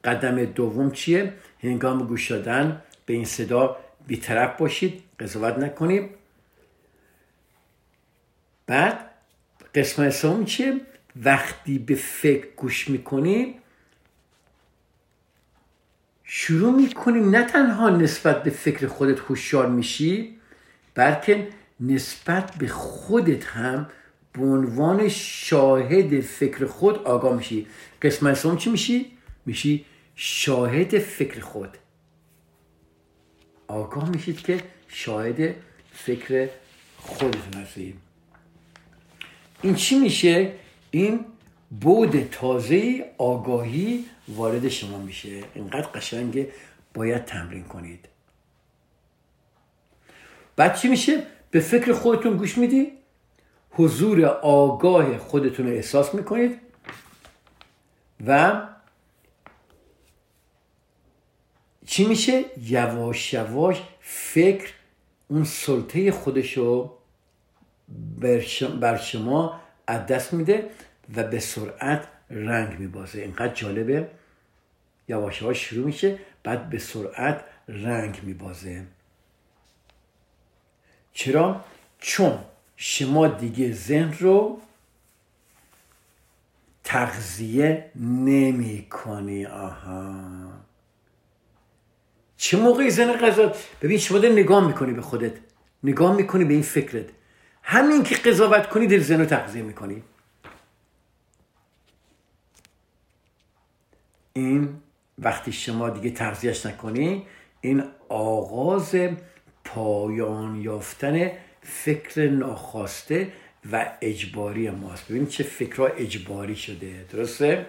[0.04, 3.78] قدم دوم چیه؟ هنگام گوش دادن به این صدا
[4.08, 6.10] بیطرف باشید قضاوت نکنید.
[8.68, 9.10] بعد
[9.76, 10.82] قسمت سوم چیه؟
[11.16, 13.56] وقتی به فکر گوش می‌کنید
[16.32, 20.36] شروع می‌کنی نه تنها نسبت به فکر خودت هوشیار میشی
[20.96, 21.48] بلکه
[21.80, 23.90] نسبت به خودت هم
[24.34, 27.68] به عنوان شاهد فکر خود آگاه میشی
[28.02, 29.12] قسمت سوم چی میشی؟
[29.46, 31.78] میشی شاهد فکر خود
[33.68, 35.56] آگاه میشید که شاهد
[35.94, 36.50] فکر
[36.98, 37.96] خودتون هستید
[39.62, 40.52] این چی میشه؟
[40.92, 41.26] این
[41.72, 46.52] بود تازه آگاهی وارد شما میشه اینقدر قشنگه
[46.94, 48.08] باید تمرین کنید
[50.56, 52.92] بعد چی میشه؟ به فکر خودتون گوش میدی؟
[53.72, 56.60] حضور آگاه خودتون رو احساس می‌کنید
[58.28, 58.62] و
[61.86, 64.74] چی میشه؟ یواش یواش فکر
[65.28, 66.94] اون سلطه خودشو
[68.82, 70.70] بر شما از دست میده
[71.16, 73.22] و به سرعت رنگ میبازه.
[73.22, 74.08] اینقدر جالبه.
[75.08, 78.86] یواش یواش شروع میشه بعد به سرعت رنگ میبازه.
[81.14, 81.66] چرا؟
[82.00, 82.40] چون
[82.76, 84.62] شما دیگه ذهن رو
[86.84, 90.14] تغذیه نمی کنی آها.
[92.38, 95.34] چه موقعی ذهن قضاوت ببین شما داری نگاه می‌کنی به خودت.
[95.84, 97.06] نگاه می‌کنی به این فکرت.
[97.64, 100.04] همین که قضاوت کنی دل ذهن رو تغذیه می‌کنی.
[104.40, 104.82] این
[105.20, 107.26] وقتی شما دیگه تغذیهش نکنی
[107.62, 108.96] این آغاز
[109.66, 113.32] پایان یافتن فکر ناخواسته
[113.72, 117.66] و اجباری ماست ببین چه فکرها اجباری شده درسته؟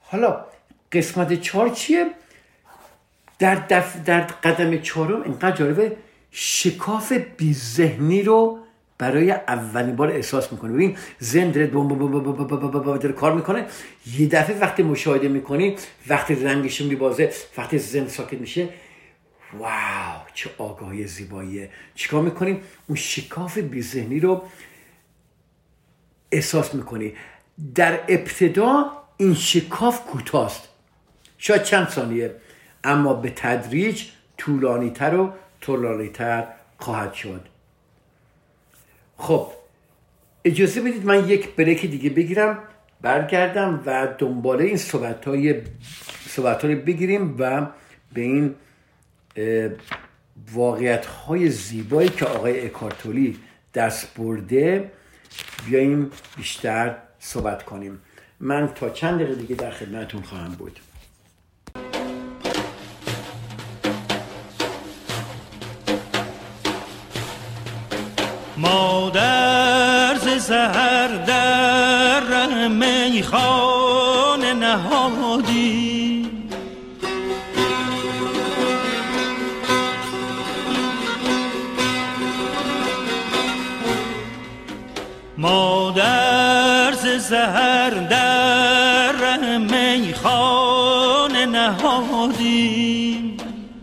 [0.00, 0.44] حالا
[0.92, 2.10] قسمت چهار چیه؟
[3.38, 3.54] در.
[4.04, 5.96] در قدم چهارم اینقدر جالبه
[6.30, 8.58] شکاف بیذهنی رو
[8.98, 13.66] برای اولین بار احساس می‌کنه ببین ذهن داره داره کار می‌کنه.
[14.18, 15.76] یه دفعه وقتی مشاهده می‌کنی
[16.08, 18.68] وقتی رنگش میبازه وقتی ذهن ساکت میشه
[19.58, 21.70] واو چه آگاهی زیباییه.
[21.94, 24.42] چیکار می‌کنیم؟ اون شکاف بیذهنی رو
[26.32, 27.12] احساس می‌کنی.
[27.74, 30.68] در ابتدا این شکاف کوتاست.
[31.38, 32.34] شاید چند ثانیه.
[32.84, 34.04] اما به تدریج
[34.38, 36.46] طولانیتر و طولانیتر
[36.78, 37.46] خواهد شد.
[39.18, 39.46] خب
[40.44, 42.58] اجازه بدید من یک بریک دیگه بگیرم
[43.00, 45.54] برگردم و دنباله این صحبت های
[46.28, 47.66] صحبت های بگیریم و
[48.12, 48.54] به این
[50.52, 53.38] واقعیت های زیبایی که آقای اکارتولی
[53.74, 54.92] دست برده
[55.66, 58.00] بیاییم بیشتر صحبت کنیم.
[58.40, 60.78] من تا چند دقیقه دیگه در خدمتتون خواهم بود.
[68.58, 76.30] مادر ز سهر در ره میخانه نهادی.
[85.38, 86.92] ما در
[87.28, 93.36] سهر در ره میخانه نهادیم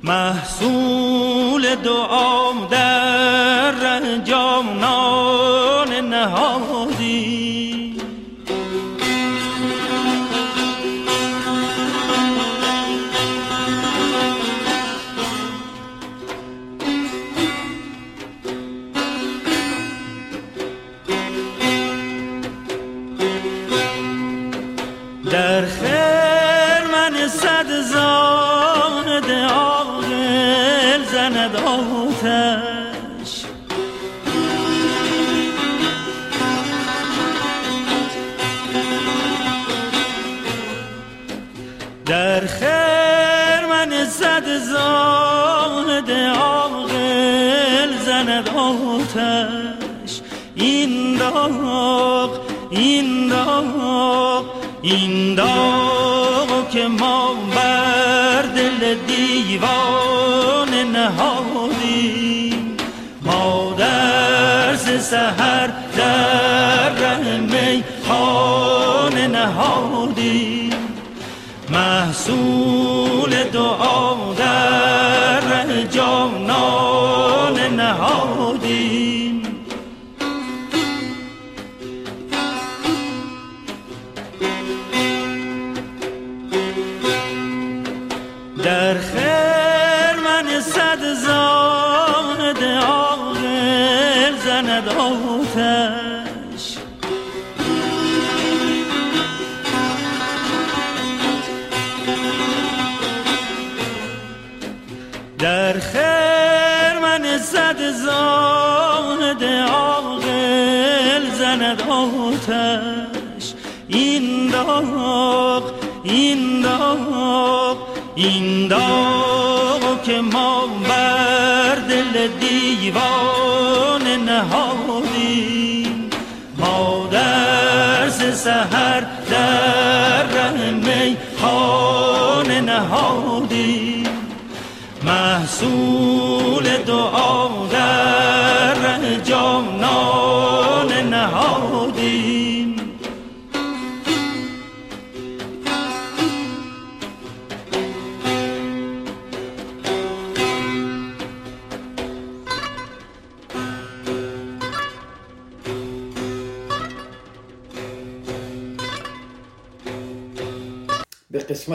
[0.04, 2.45] محصول دعام
[65.26, 70.74] سهر در ره میخانه نهادیم
[71.70, 79.05] محصول دعا در جانان نهادیم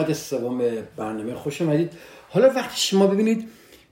[0.03, 0.61] قسمت سوم
[0.97, 1.91] برنامه خوش آمدید
[2.29, 3.47] حالا وقتی شما ببینید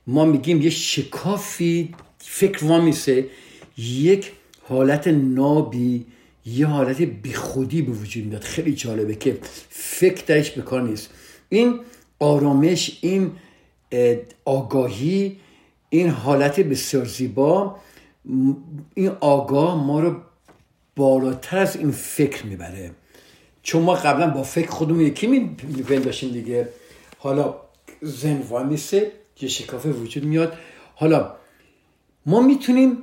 [0.08, 3.30] ما میگیم یه شکافی فکر وامیسه
[3.78, 4.32] یک
[4.68, 6.06] حالت نابی
[6.46, 8.42] یه حالت بیخودی به وجود میاد.
[8.42, 9.38] خیلی جالبه که
[9.70, 11.10] فکر درش به کار نیست.
[11.50, 11.80] این
[12.20, 13.32] آرامش این
[13.92, 15.40] اه، آگاهی
[15.90, 17.76] این حالت بسیار زیبا
[18.94, 20.16] این آگاه ما رو
[20.96, 22.92] بالاتر از این فکر می‌بره.
[23.64, 26.70] چون ما قبلا با فکر خودمون یکی میپنداشیم دیگه.
[27.18, 27.56] حالا
[28.02, 30.58] زن وامیسه یه شکاف وجود میاد.
[30.96, 31.36] حالا
[32.26, 32.98] ما می‌تونیم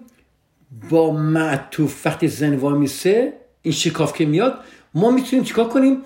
[0.90, 4.58] با معطوف وقتی زن وامیسه این شکاف که میاد
[4.94, 6.02] ما می‌تونیم چیکار کنیم؟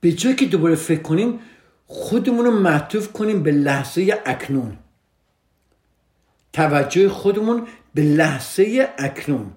[0.00, 1.40] به جای که دوباره فکر کنیم
[1.86, 4.78] خودمون رو معطوف کنیم به لحظه اکنون.
[6.52, 9.52] توجه خودمون به لحظه اکنون.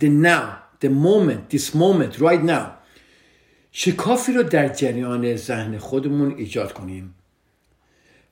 [0.00, 0.44] The now
[0.84, 2.66] the moment this moment right now.
[3.78, 7.14] شکافی رو در جریان ذهن خودمون ایجاد کنیم.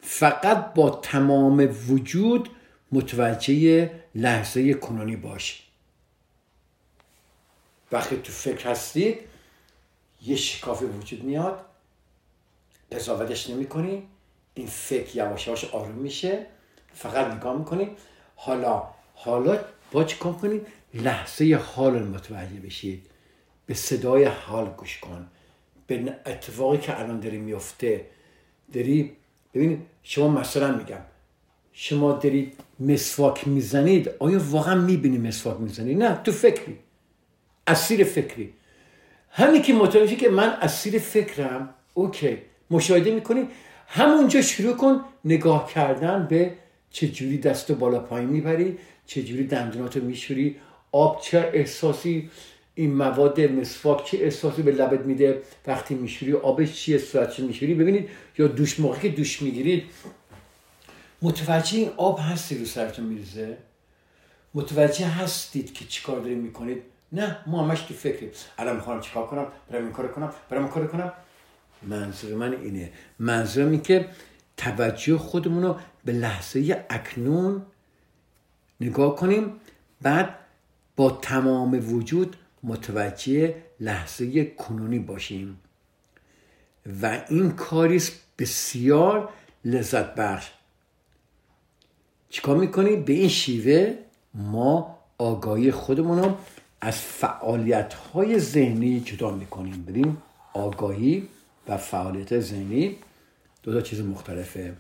[0.00, 2.48] فقط با تمام وجود
[2.92, 5.62] متوجه لحظه کنونی باش.
[7.92, 9.18] وقتی تو فکر هستید
[10.22, 11.64] یه شکافی وجود میاد
[12.92, 14.02] قضاوتش نمی کنی
[14.54, 16.46] این فکر یواش یواش آروم میشه
[16.94, 17.90] فقط نگاه می‌کنی.
[18.36, 18.82] حالا
[19.14, 19.58] حالا
[19.92, 23.06] با چیکار کنید لحظه حال متوجه بشید
[23.66, 25.28] به صدای حال گوش کن.
[25.86, 28.06] به اتفاقی که الان داری میفته
[28.72, 29.12] داری
[29.54, 31.00] ببینید شما مثلا میگم
[31.72, 36.78] شما دارید مسواک می‌زنید آیا واقعا می‌بینی مسواک می‌زنید نه تو فکری
[37.66, 38.52] اسیر فکری.
[39.30, 42.38] همین که متوجه که من اسیر فکرم اوکی
[42.70, 43.48] مشاهده می‌کنی
[43.88, 46.52] همونجا شروع کن نگاه کردن به
[46.90, 50.56] چه جوری دست و بالا پایین می‌بری چه جوری دندوناتو میشوری
[50.92, 52.30] آب چه احساسی
[52.74, 58.08] این مواد مسواک چه احساسی به لبت میده؟ وقتی میشوری آبش چیه؟ صورتش میشوری؟ ببینید
[58.38, 59.84] یا دوش موقعی که دوش می‌گیرید
[61.22, 63.56] متوجه این آب هستی رو سرتون میریزه؟
[64.54, 68.30] متوجه هستید که چیکار دارید می‌کنید؟ نه ما همش تو فکریم.
[68.58, 71.12] الان می‌خوام چیکار کنم؟ برم این کار کنم؟ برم کار کنم؟
[71.82, 72.92] منظور من اینه.
[73.18, 74.08] منظورم این که
[74.56, 77.62] توجه خودمون رو به لحظه اکنون
[78.80, 79.52] نگاه کنیم
[80.02, 80.38] بعد
[80.96, 85.60] با تمام وجود متوجه لحظه کنونی باشیم.
[87.02, 88.02] و این کاری
[88.38, 89.28] بسیار
[89.64, 90.50] لذت بخش.
[92.30, 93.94] چیکار می‌کنیم به این شیوه
[94.34, 96.36] ما آگاهی خودمون رو
[96.80, 99.84] از فعالیت های ذهنی جدا می‌کنیم.
[99.84, 100.16] ببین
[100.52, 101.28] آگاهی
[101.68, 102.96] و فعالیت ذهنی
[103.62, 104.74] دو تا چیز مختلفه.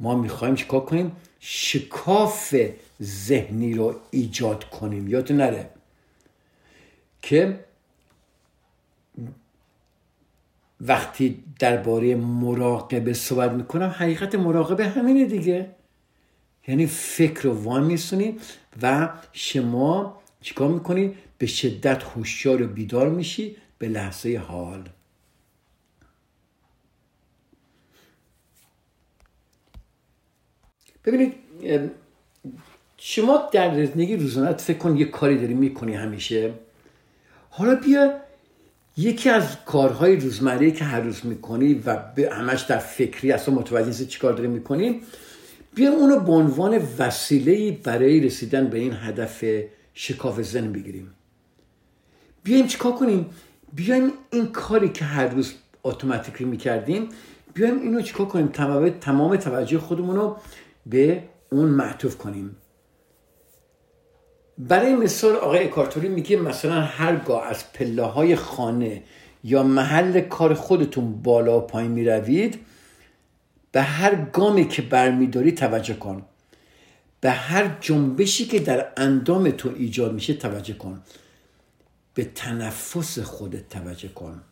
[0.00, 2.54] ما می‌خوایم چیکار کنیم؟ شکاف
[3.02, 5.08] ذهنی رو ایجاد کنیم.
[5.08, 5.70] یادتون نره
[7.22, 7.64] که
[10.80, 15.70] وقتی درباره مراقبه صحبت می‌کنم حقیقت مراقبه همینه دیگه.
[16.68, 18.36] یعنی فکر رو وان میسونی
[18.82, 24.88] و شما چیکار می‌کنی؟ به شدت هوشیار و بیدار میشی به لحظه حال.
[31.04, 31.34] ببینید
[32.98, 36.52] شما در زندگی روزانه فکر کن یه کاری داری می‌کنی همیشه.
[37.50, 38.14] حالا بیا
[38.96, 41.96] یکی از کارهای روزمره که هر روز می‌کنی و
[42.32, 45.00] همش در فکری اصلا متوجه نیستی چی کار داری می‌کنی
[45.74, 49.44] بیا اونو به عنوان وسیله برای رسیدن به این هدف
[49.94, 51.14] شکاف زن بگیریم.
[52.42, 53.26] بیایم چیکار کنیم؟
[53.74, 57.08] بیایم این کاری که هر روز اتوماتیکلی می‌کردیم
[57.54, 60.36] بیایم اینو چیکار کنیم؟ تمام تمام توجه خودمون رو
[60.88, 62.56] به اون معطوف کنیم.
[64.58, 69.02] برای مثال آقای اکارتوری میگه مثلا هرگاه از پله های خانه
[69.44, 72.60] یا محل کار خودتون بالا و پایین می‌روید
[73.72, 76.22] به هر گامی که برمیداری توجه کن.
[77.20, 81.02] به هر جنبشی که در اندام تو ایجاد میشه توجه کن.
[82.14, 84.42] به تنفس خودت توجه کن.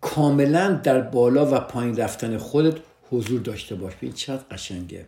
[0.00, 2.76] کاملا در بالا و پایین رفتن خودت
[3.10, 3.92] حضور داشته باش.
[4.00, 5.06] این چقدر قشنگه.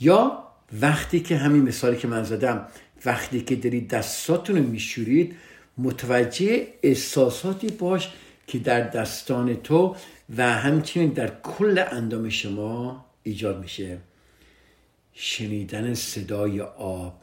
[0.00, 0.44] یا
[0.80, 2.66] وقتی که همین مثالی که من زدم
[3.04, 5.36] وقتی که دارید دستاتون رو میشورید
[5.78, 8.12] متوجه احساساتی باش
[8.46, 9.96] که در دستان تو
[10.36, 13.98] و همچنین در کل اندام شما ایجاد میشه.
[15.12, 17.20] شنیدن صدای آب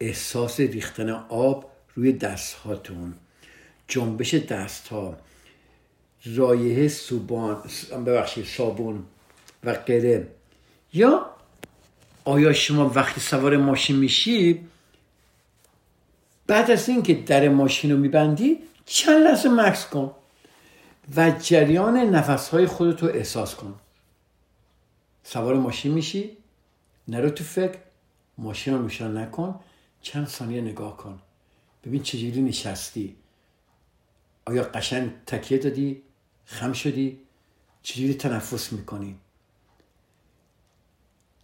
[0.00, 3.14] احساس ریختن آب روی دست هاتون
[3.88, 5.16] جنبش دست ها
[6.24, 7.62] رایه سوبان
[8.06, 9.04] ببخشید صابون
[9.64, 10.28] و غیره.
[10.92, 11.30] یا
[12.24, 14.60] آیا شما وقتی سوار ماشین میشی
[16.46, 20.14] بعد از اینکه در ماشین رو میبندی چند لحظه مکس کن
[21.16, 23.74] و جریان نفس های خودت رو احساس کن.
[25.22, 26.36] سوار ماشین میشی
[27.08, 27.78] نرو تو فکر
[28.38, 29.60] ماشین رو نشان نکن
[30.02, 31.18] چند ثانیه نگاه کن.
[31.84, 33.16] ببین چجوری نشستی.
[34.44, 36.02] آیا قشنگ تکیه دادی
[36.44, 37.18] خم شدی؟
[37.82, 39.16] چجوری تنفس می‌کنی؟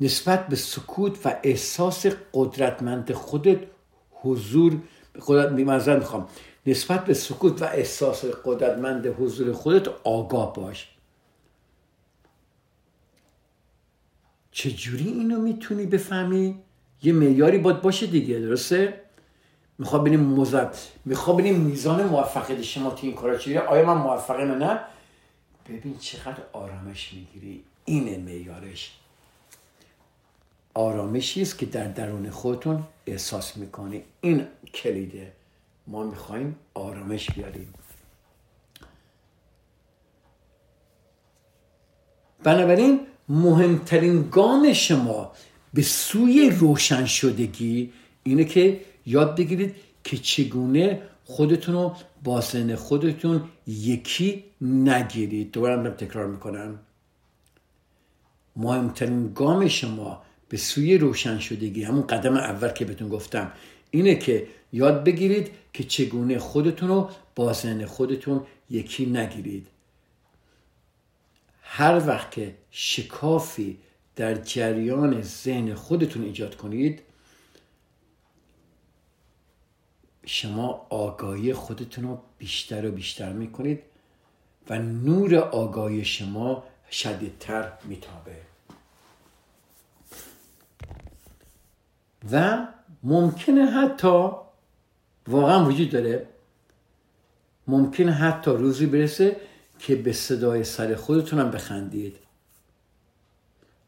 [0.00, 3.60] نسبت به سکوت و احساس قدرتمند خودت
[4.10, 4.82] حضور
[5.26, 5.52] قدرت
[5.98, 6.28] می‌خوام.
[6.66, 10.88] نسبت به سکوت و احساس قدرتمند حضور خودت آگاه باش.
[14.50, 16.62] چجوری اینو می‌تونی بفهمی؟
[17.02, 19.00] یه معیاری باید باشه دیگه درسته؟
[19.78, 24.50] می‌خواد ببینیم مزد می‌خواد ببینیم میزان موفقیت شما تو این کارا چیه آیا من موفقم
[24.50, 24.80] نه؟
[25.68, 27.64] ببین چقدر آرامش می‌گیری.
[27.84, 28.98] اینه معیارش.
[30.78, 34.02] آرامشی است که در درون خودتون احساس می‌کنی.
[34.20, 35.32] این کلیده.
[35.86, 37.74] ما می‌خوایم آرامش بیاریم.
[42.42, 45.32] بنابراین مهمترین گام شما
[45.74, 53.42] به سوی روشن شدگی اینه که یاد بگیرید که چگونه خودتون رو با سن خودتون
[53.66, 55.50] یکی نگیرید.
[55.50, 56.78] دوباره هم تکرار می‌کنم.
[58.56, 63.52] مهمترین گام شما به سوی روشن شدگی همون قدم اول که بهتون گفتم.
[63.90, 69.66] اینه که یاد بگیرید که چگونه خودتون رو با ذهن خودتون یکی نگیرید.
[71.62, 73.78] هر وقت که شکافی
[74.16, 77.02] در جریان ذهن خودتون ایجاد کنید
[80.26, 83.82] شما آگاهی خودتون رو بیشتر و بیشتر می‌کنید
[84.70, 88.36] و نور آگاهی شما شدیدتر میتابه.
[92.32, 92.66] و
[93.02, 94.30] ممکنه حتی
[95.28, 96.26] واقعا وجود داره
[97.66, 99.36] ممکنه حتی روزی برسه
[99.78, 102.16] که به صدای سر خودتونم بخندید.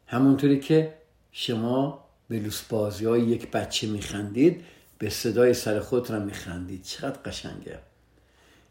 [0.07, 0.95] همونطوری که
[1.33, 4.65] شما به لوس بازی های یک بچه میخندید
[4.99, 6.83] به صدای سر خودتونم میخندید.
[6.83, 7.79] چقدر قشنگه.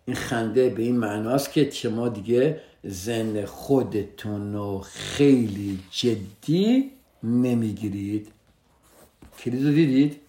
[0.06, 6.92] این خنده به این معناست که شما دیگه زن خودتون رو خیلی جدی
[7.24, 8.32] نمی‌گیرید.
[9.44, 10.20] کلید رو دیدید؟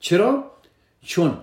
[0.00, 0.50] چرا؟
[1.02, 1.38] چون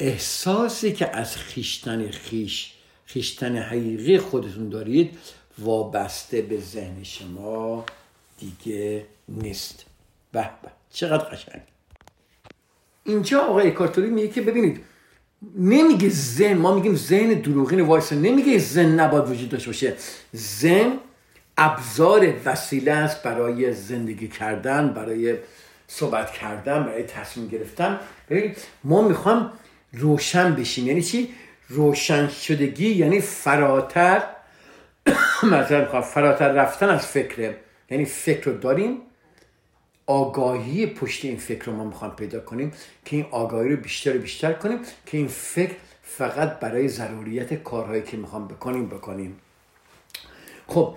[0.00, 2.72] احساسی که از خیشتن خیش
[3.06, 5.18] خیشتن حقیقی خودتون دارید
[5.58, 7.84] وابسته به ذهن شما
[8.38, 9.84] دیگه نیست.
[10.32, 10.68] به به.
[10.92, 11.62] چقدر قشنگ.
[13.04, 14.84] اینجا آقای کارتوری میگه که ببینید
[15.54, 19.96] نمیگه زن ما میگیم ذهن دروغین وایسه نمیگه زن نباید وجود داشته باشه.
[20.32, 20.98] زن
[21.58, 25.36] ابزار وسیله است برای زندگی کردن برای
[25.86, 28.00] صحبت کردن برای تصمیم گرفتن.
[28.84, 29.52] ما می‌خوام
[29.92, 30.86] روشن بشیم.
[30.86, 31.34] یعنی چی؟
[31.68, 34.22] روشن شدگی یعنی فراتر
[35.42, 37.56] مثلا می‌خوام فراتر رفتن از فکره
[37.90, 38.98] یعنی فکر رو داریم.
[40.06, 42.72] آگاهی پشت این فکر رو ما می‌خوام پیدا کنیم
[43.04, 48.02] که این آگاهی رو بیشتر و بیشتر کنیم که این فکر فقط برای ضروریت کارهایی
[48.02, 49.36] که می‌خوام بکنیم بکنیم.
[50.66, 50.96] خب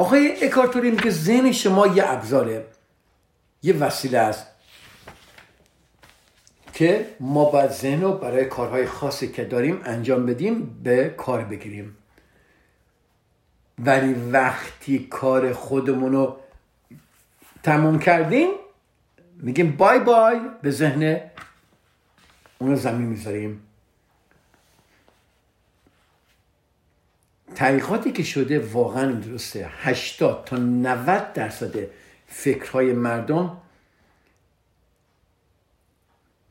[0.00, 2.64] آقای اکارتوری میگه ذهن شما یه ابزاره.
[3.62, 4.46] یه وسیله است
[6.72, 11.96] که ما باید ذهن رو برای کارهای خاصی که داریم انجام بدیم به کار بگیریم.
[13.78, 16.36] ولی وقتی کار خودمون رو
[17.62, 18.48] تموم کردیم
[19.36, 21.20] میگیم بای بای به ذهن
[22.58, 23.62] اون رو زمین می‌ذاریم.
[27.54, 29.70] تحقیقاتی که شده واقعا درسته.
[29.76, 31.74] 80 تا 90 درصد
[32.26, 33.56] فکرهای مردم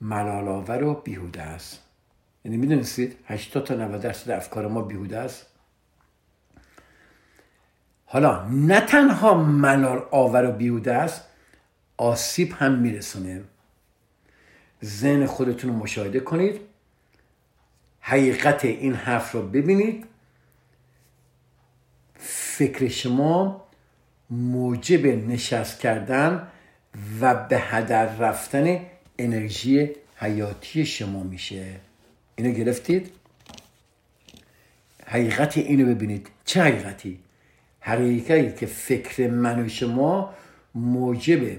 [0.02, 1.84] ملالآور و بیهوده است.
[2.46, 5.46] یعنی می‌دونستید 80 تا 90 درصد افکار ما بیهوده است؟
[8.06, 11.22] حالا نه تنها ملال آور و بیهوده است
[11.98, 13.44] آسیب هم میرسونه.
[14.84, 16.62] ذهن خودتون رو مشاهده کنید.
[18.00, 20.06] حقیقت این حرف رو ببینید.
[22.20, 23.68] فکر شما
[24.30, 26.48] موجب نشست کردن
[27.22, 28.80] و به هدر رفتن
[29.20, 31.66] انرژی حیاتی شما میشه.
[32.36, 33.12] اینو گرفتید؟
[35.06, 36.28] حقیقت اینو ببینید.
[36.46, 37.20] چه حقیقتی؟
[37.80, 40.34] حقیقتی که فکر من و شما
[40.76, 41.58] موجب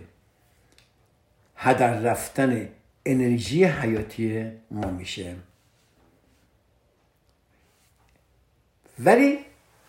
[1.57, 2.69] هدر رفتن
[3.07, 5.37] انرژی حیاتی ما میشه.
[8.99, 9.39] ولی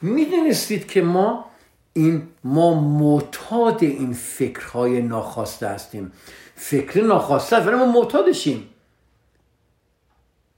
[0.02, 1.46] می‌دونستید که ما
[1.94, 6.12] این ما معتاد این فکرهای ناخواسته هستیم.
[6.56, 8.70] فکر ناخواسته ولی ما معتادشیم.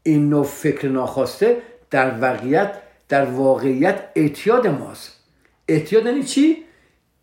[0.03, 2.73] این نوع فکر ناخواسته در واقعیت
[3.09, 5.11] در واقعیت اعتیاد ماست.
[5.67, 6.63] اعتیاد یعنی چی؟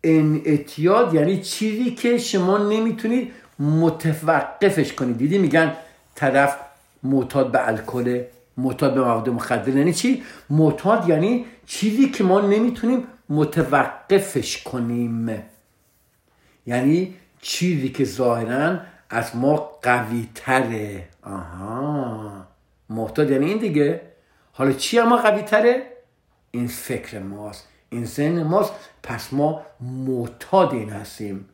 [0.01, 5.17] این اعتیاد یعنی چیزی که شما نمی‌تونید متوقفش کنید.
[5.17, 5.75] دیدی میگن
[6.15, 6.57] طرف
[7.03, 8.23] معتاد به الکل
[8.57, 9.75] معتاد به مواد مخدر.
[9.75, 15.43] یعنی چی؟ معتاد یعنی چیزی که ما نمی‌تونیم متوقفش کنیم.
[16.65, 18.79] یعنی چیزی که ظاهرا
[19.09, 22.47] از ما قوی تره آها.
[22.89, 24.01] معتاد یعنی این دیگه.
[24.53, 25.83] حالا چی اما قوی تره
[26.51, 27.67] این فکر ماست.
[27.89, 28.73] این ذهن ماست.
[29.03, 31.45] پس ما معتاد این هستیم.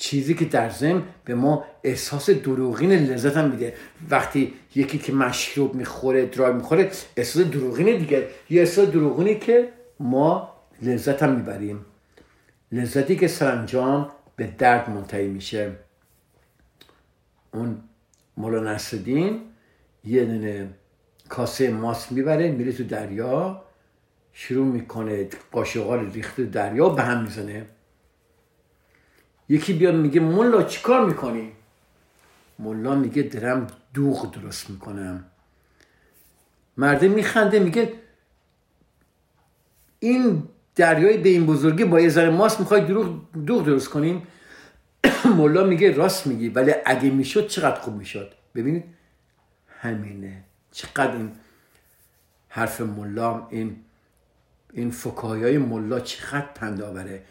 [0.00, 3.74] چیزی که در ذهن به ما احساس دروغین لذت هم میده.
[4.10, 8.28] وقتی یکی که مشروب می‌خوره درای می‌خوره احساس دروغینه دیگه.
[8.50, 9.68] یه احساس دروغینه که
[10.00, 11.86] ما لذت هم می‌بریم.
[12.72, 15.72] لذتی که سرانجام به درد منتهی میشه.
[17.54, 17.82] اون
[18.36, 19.40] مولا نصرالدین
[20.04, 20.68] یه دونه
[21.28, 23.62] کاسه ماست می‌بره میره تو دریا
[24.32, 27.66] شروع می‌کنه قاشقال ریخته دریا به هم می‌زنه.
[29.48, 31.52] یکی بیاد میگه ملا چیکار می‌کنی؟
[32.58, 35.24] ملا میگه درم دوغ درست می‌کنم.
[36.76, 37.92] مرده میخنده میگه
[40.00, 40.42] این
[40.74, 44.26] دریای به این بزرگی با یه ذره ماست می‌خوای دوغ, دوغ درست کنیم
[45.38, 48.84] ملا میگه راست میگی ولی اگه می‌شد چقدر خوب می‌شد؟ ببینید
[49.80, 50.44] همینه.
[50.72, 51.32] چقدر این
[52.48, 53.76] حرف ملا این
[54.72, 57.22] این فکایی های ملا چقدر پندآوره.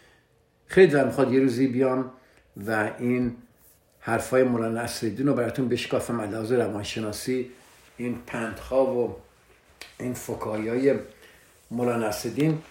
[0.67, 2.11] خیلی دارم می‌خواد یه روزی بیام
[2.67, 3.35] و این
[3.99, 6.21] حرفای مولانا نصرالدین رو براتون بشکافم.
[6.21, 7.51] علاوه روانشناسی
[7.97, 9.15] این پندها و
[9.99, 10.95] این فکایی های
[11.71, 12.61] مولانا نصرالدین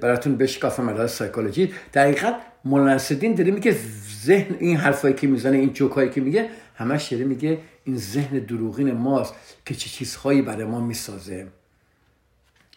[0.00, 1.74] براتون بشکافم از سایکولوژی.
[1.92, 3.76] در حقیقت مولانا نصرالدین داره میگه
[4.24, 8.92] ذهن این حرفایی که می‌زنه این جوکایی که میگه همش داره میگه این ذهن دروغین
[8.92, 9.34] ماست
[9.66, 11.46] که چه چیزهایی برای ما می‌سازه.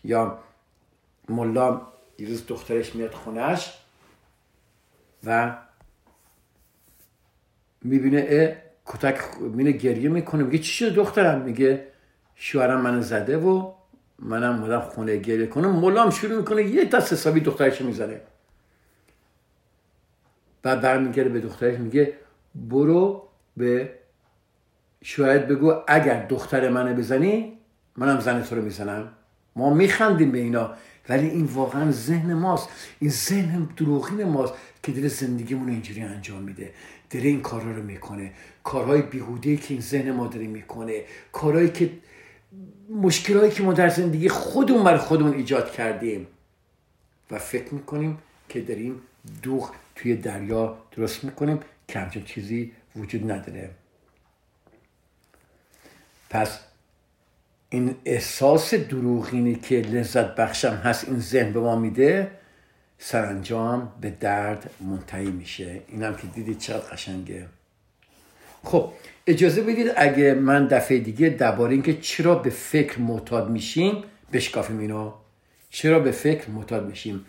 [0.04, 0.40] یا
[1.30, 1.82] ملا
[2.20, 3.74] یه روز دخترش میاد خونش
[5.24, 5.58] و
[7.82, 8.56] می‌بینه اه
[8.86, 11.88] کتک می‌بینه گریه می‌کنه میگه چی شد دخترم؟ میگه
[12.36, 13.74] شوهرم منو زده و
[14.20, 15.72] منم مدام خونه گریه کنم.
[15.72, 18.22] ملام شروع می‌کنه یه دست حسابی دخترش می‌زنه.
[20.62, 22.14] بعد برمیگرده به دخترش میگه
[22.56, 24.00] برو به
[25.02, 27.58] شاید بگو اگر دختر منو بزنی
[27.98, 29.12] منم زن تو رو می‌زنم.
[29.56, 30.74] ما میخندیم به اینا.
[31.10, 32.70] ولی این واقعا ذهن ماست.
[33.00, 34.54] این ذهن دروغین ماست
[34.84, 36.74] که دل زندگیمون اینجوری انجام میده.
[37.10, 38.32] داره این کارها رو می‌کنه.
[38.64, 41.02] کارهای بیهوده که این ذهن ما داره می‌کنه.
[41.32, 41.92] کارهایی که
[42.90, 46.28] مشکلهایی که ما در زندگی خودمون بر خودمون ایجاد کردیم.
[47.32, 48.18] و فکر می‌کنیم
[48.50, 49.02] که داریم
[49.44, 53.70] دوغ توی دریا درست می‌کنیم که همچون چیزی وجود نداره.
[56.30, 56.60] پس
[57.70, 62.32] این احساس دروغینی که لذت بخشم هست این ذهن به ما میده
[62.98, 65.82] سرانجام به درد منتهی میشه.
[65.88, 67.46] این هم که دیدید چقدر قشنگه.
[68.64, 68.92] خب
[69.28, 74.04] اجازه بدید اگه من دفعه دیگه درباره اینکه چرا به فکر معتاد میشیم
[74.34, 75.12] بشکافیم اینو.
[75.70, 77.26] چرا به فکر معتاد میشیم؟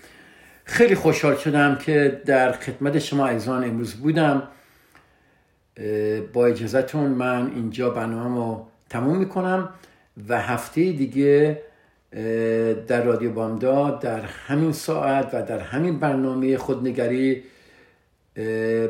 [0.64, 4.48] خیلی خوشحال شدم که در خدمت شما عزیزان امروز بودم.
[6.32, 9.68] با اجازهتون من اینجا برنامه رو تموم می‌کنم.
[10.28, 11.62] و هفته دیگه
[12.88, 17.42] در رادیو بامداد در همین ساعت و در همین برنامه خودنگری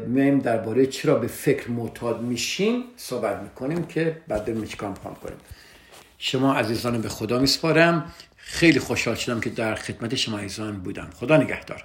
[0.07, 5.37] میایم درباره چرا به فکر معتاد میشیم صحبت می‌کنیم که بعد بریم چیکار می‌خوام کنیم.
[6.19, 8.13] شما عزیزان به خدا میسپارم.
[8.37, 11.09] خیلی خوشحال شدم که در خدمت شما عزیزان بودم.
[11.15, 11.85] خدا نگهدار.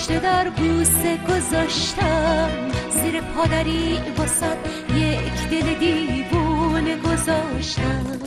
[0.00, 2.50] پشت در بوسه گذاشتم.
[2.90, 4.56] زیر پادری واسد
[4.94, 8.18] یک دل دیوونه گذاشتم.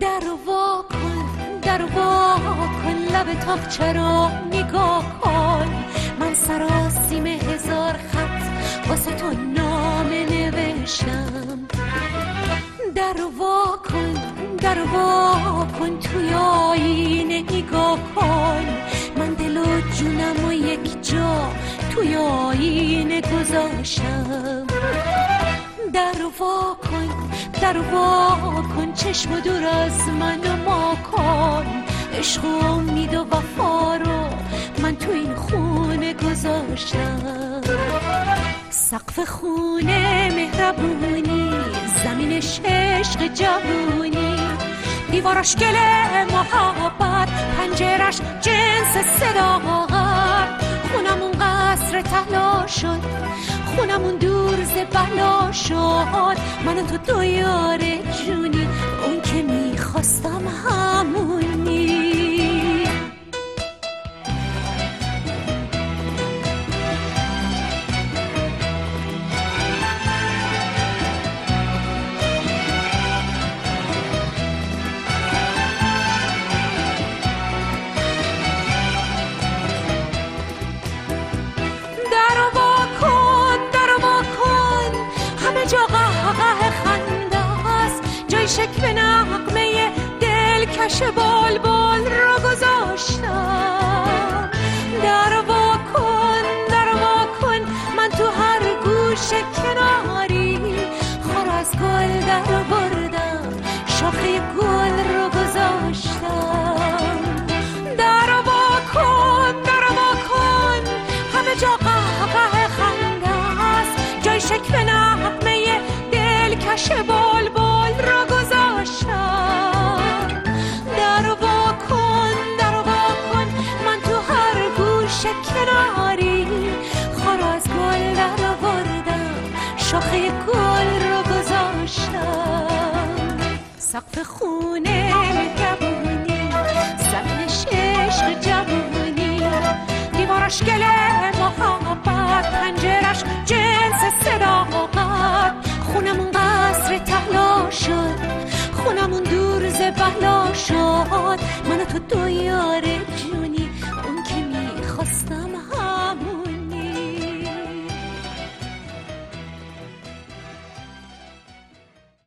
[0.00, 2.36] در وا کن در وا
[2.82, 5.84] کن لب تاقچه رو نگاه کن.
[6.20, 8.42] من سراسیم هزار خط
[8.88, 11.58] واسه تو نامه نوشتم.
[12.94, 14.14] در وا کن
[14.56, 18.87] در وا کن توی آینه نگاه کن.
[19.98, 21.52] جونم و یک جا
[21.90, 24.66] توی آینه گذاشتم.
[25.92, 27.30] در وا کن
[27.62, 28.36] در وا
[28.76, 31.66] کن چشم و دور از من و ما کن.
[32.18, 34.20] عشق و امید و وفا رو
[34.82, 37.60] من تو این خونه گذاشتم.
[38.70, 41.50] سقف خونه مهربونی
[42.04, 44.37] زمینش عشق جوونی.
[45.10, 45.76] دیوارش گل
[46.32, 47.28] محبت
[47.58, 50.48] پنجرش جنس صداقت.
[50.92, 53.00] خونمون قصر طلا شد
[53.76, 56.38] خونمون دور ز بلا شد.
[56.66, 57.78] من تو دو یار
[58.26, 58.68] جونی
[59.06, 62.07] اون که می‌خواستم همونی.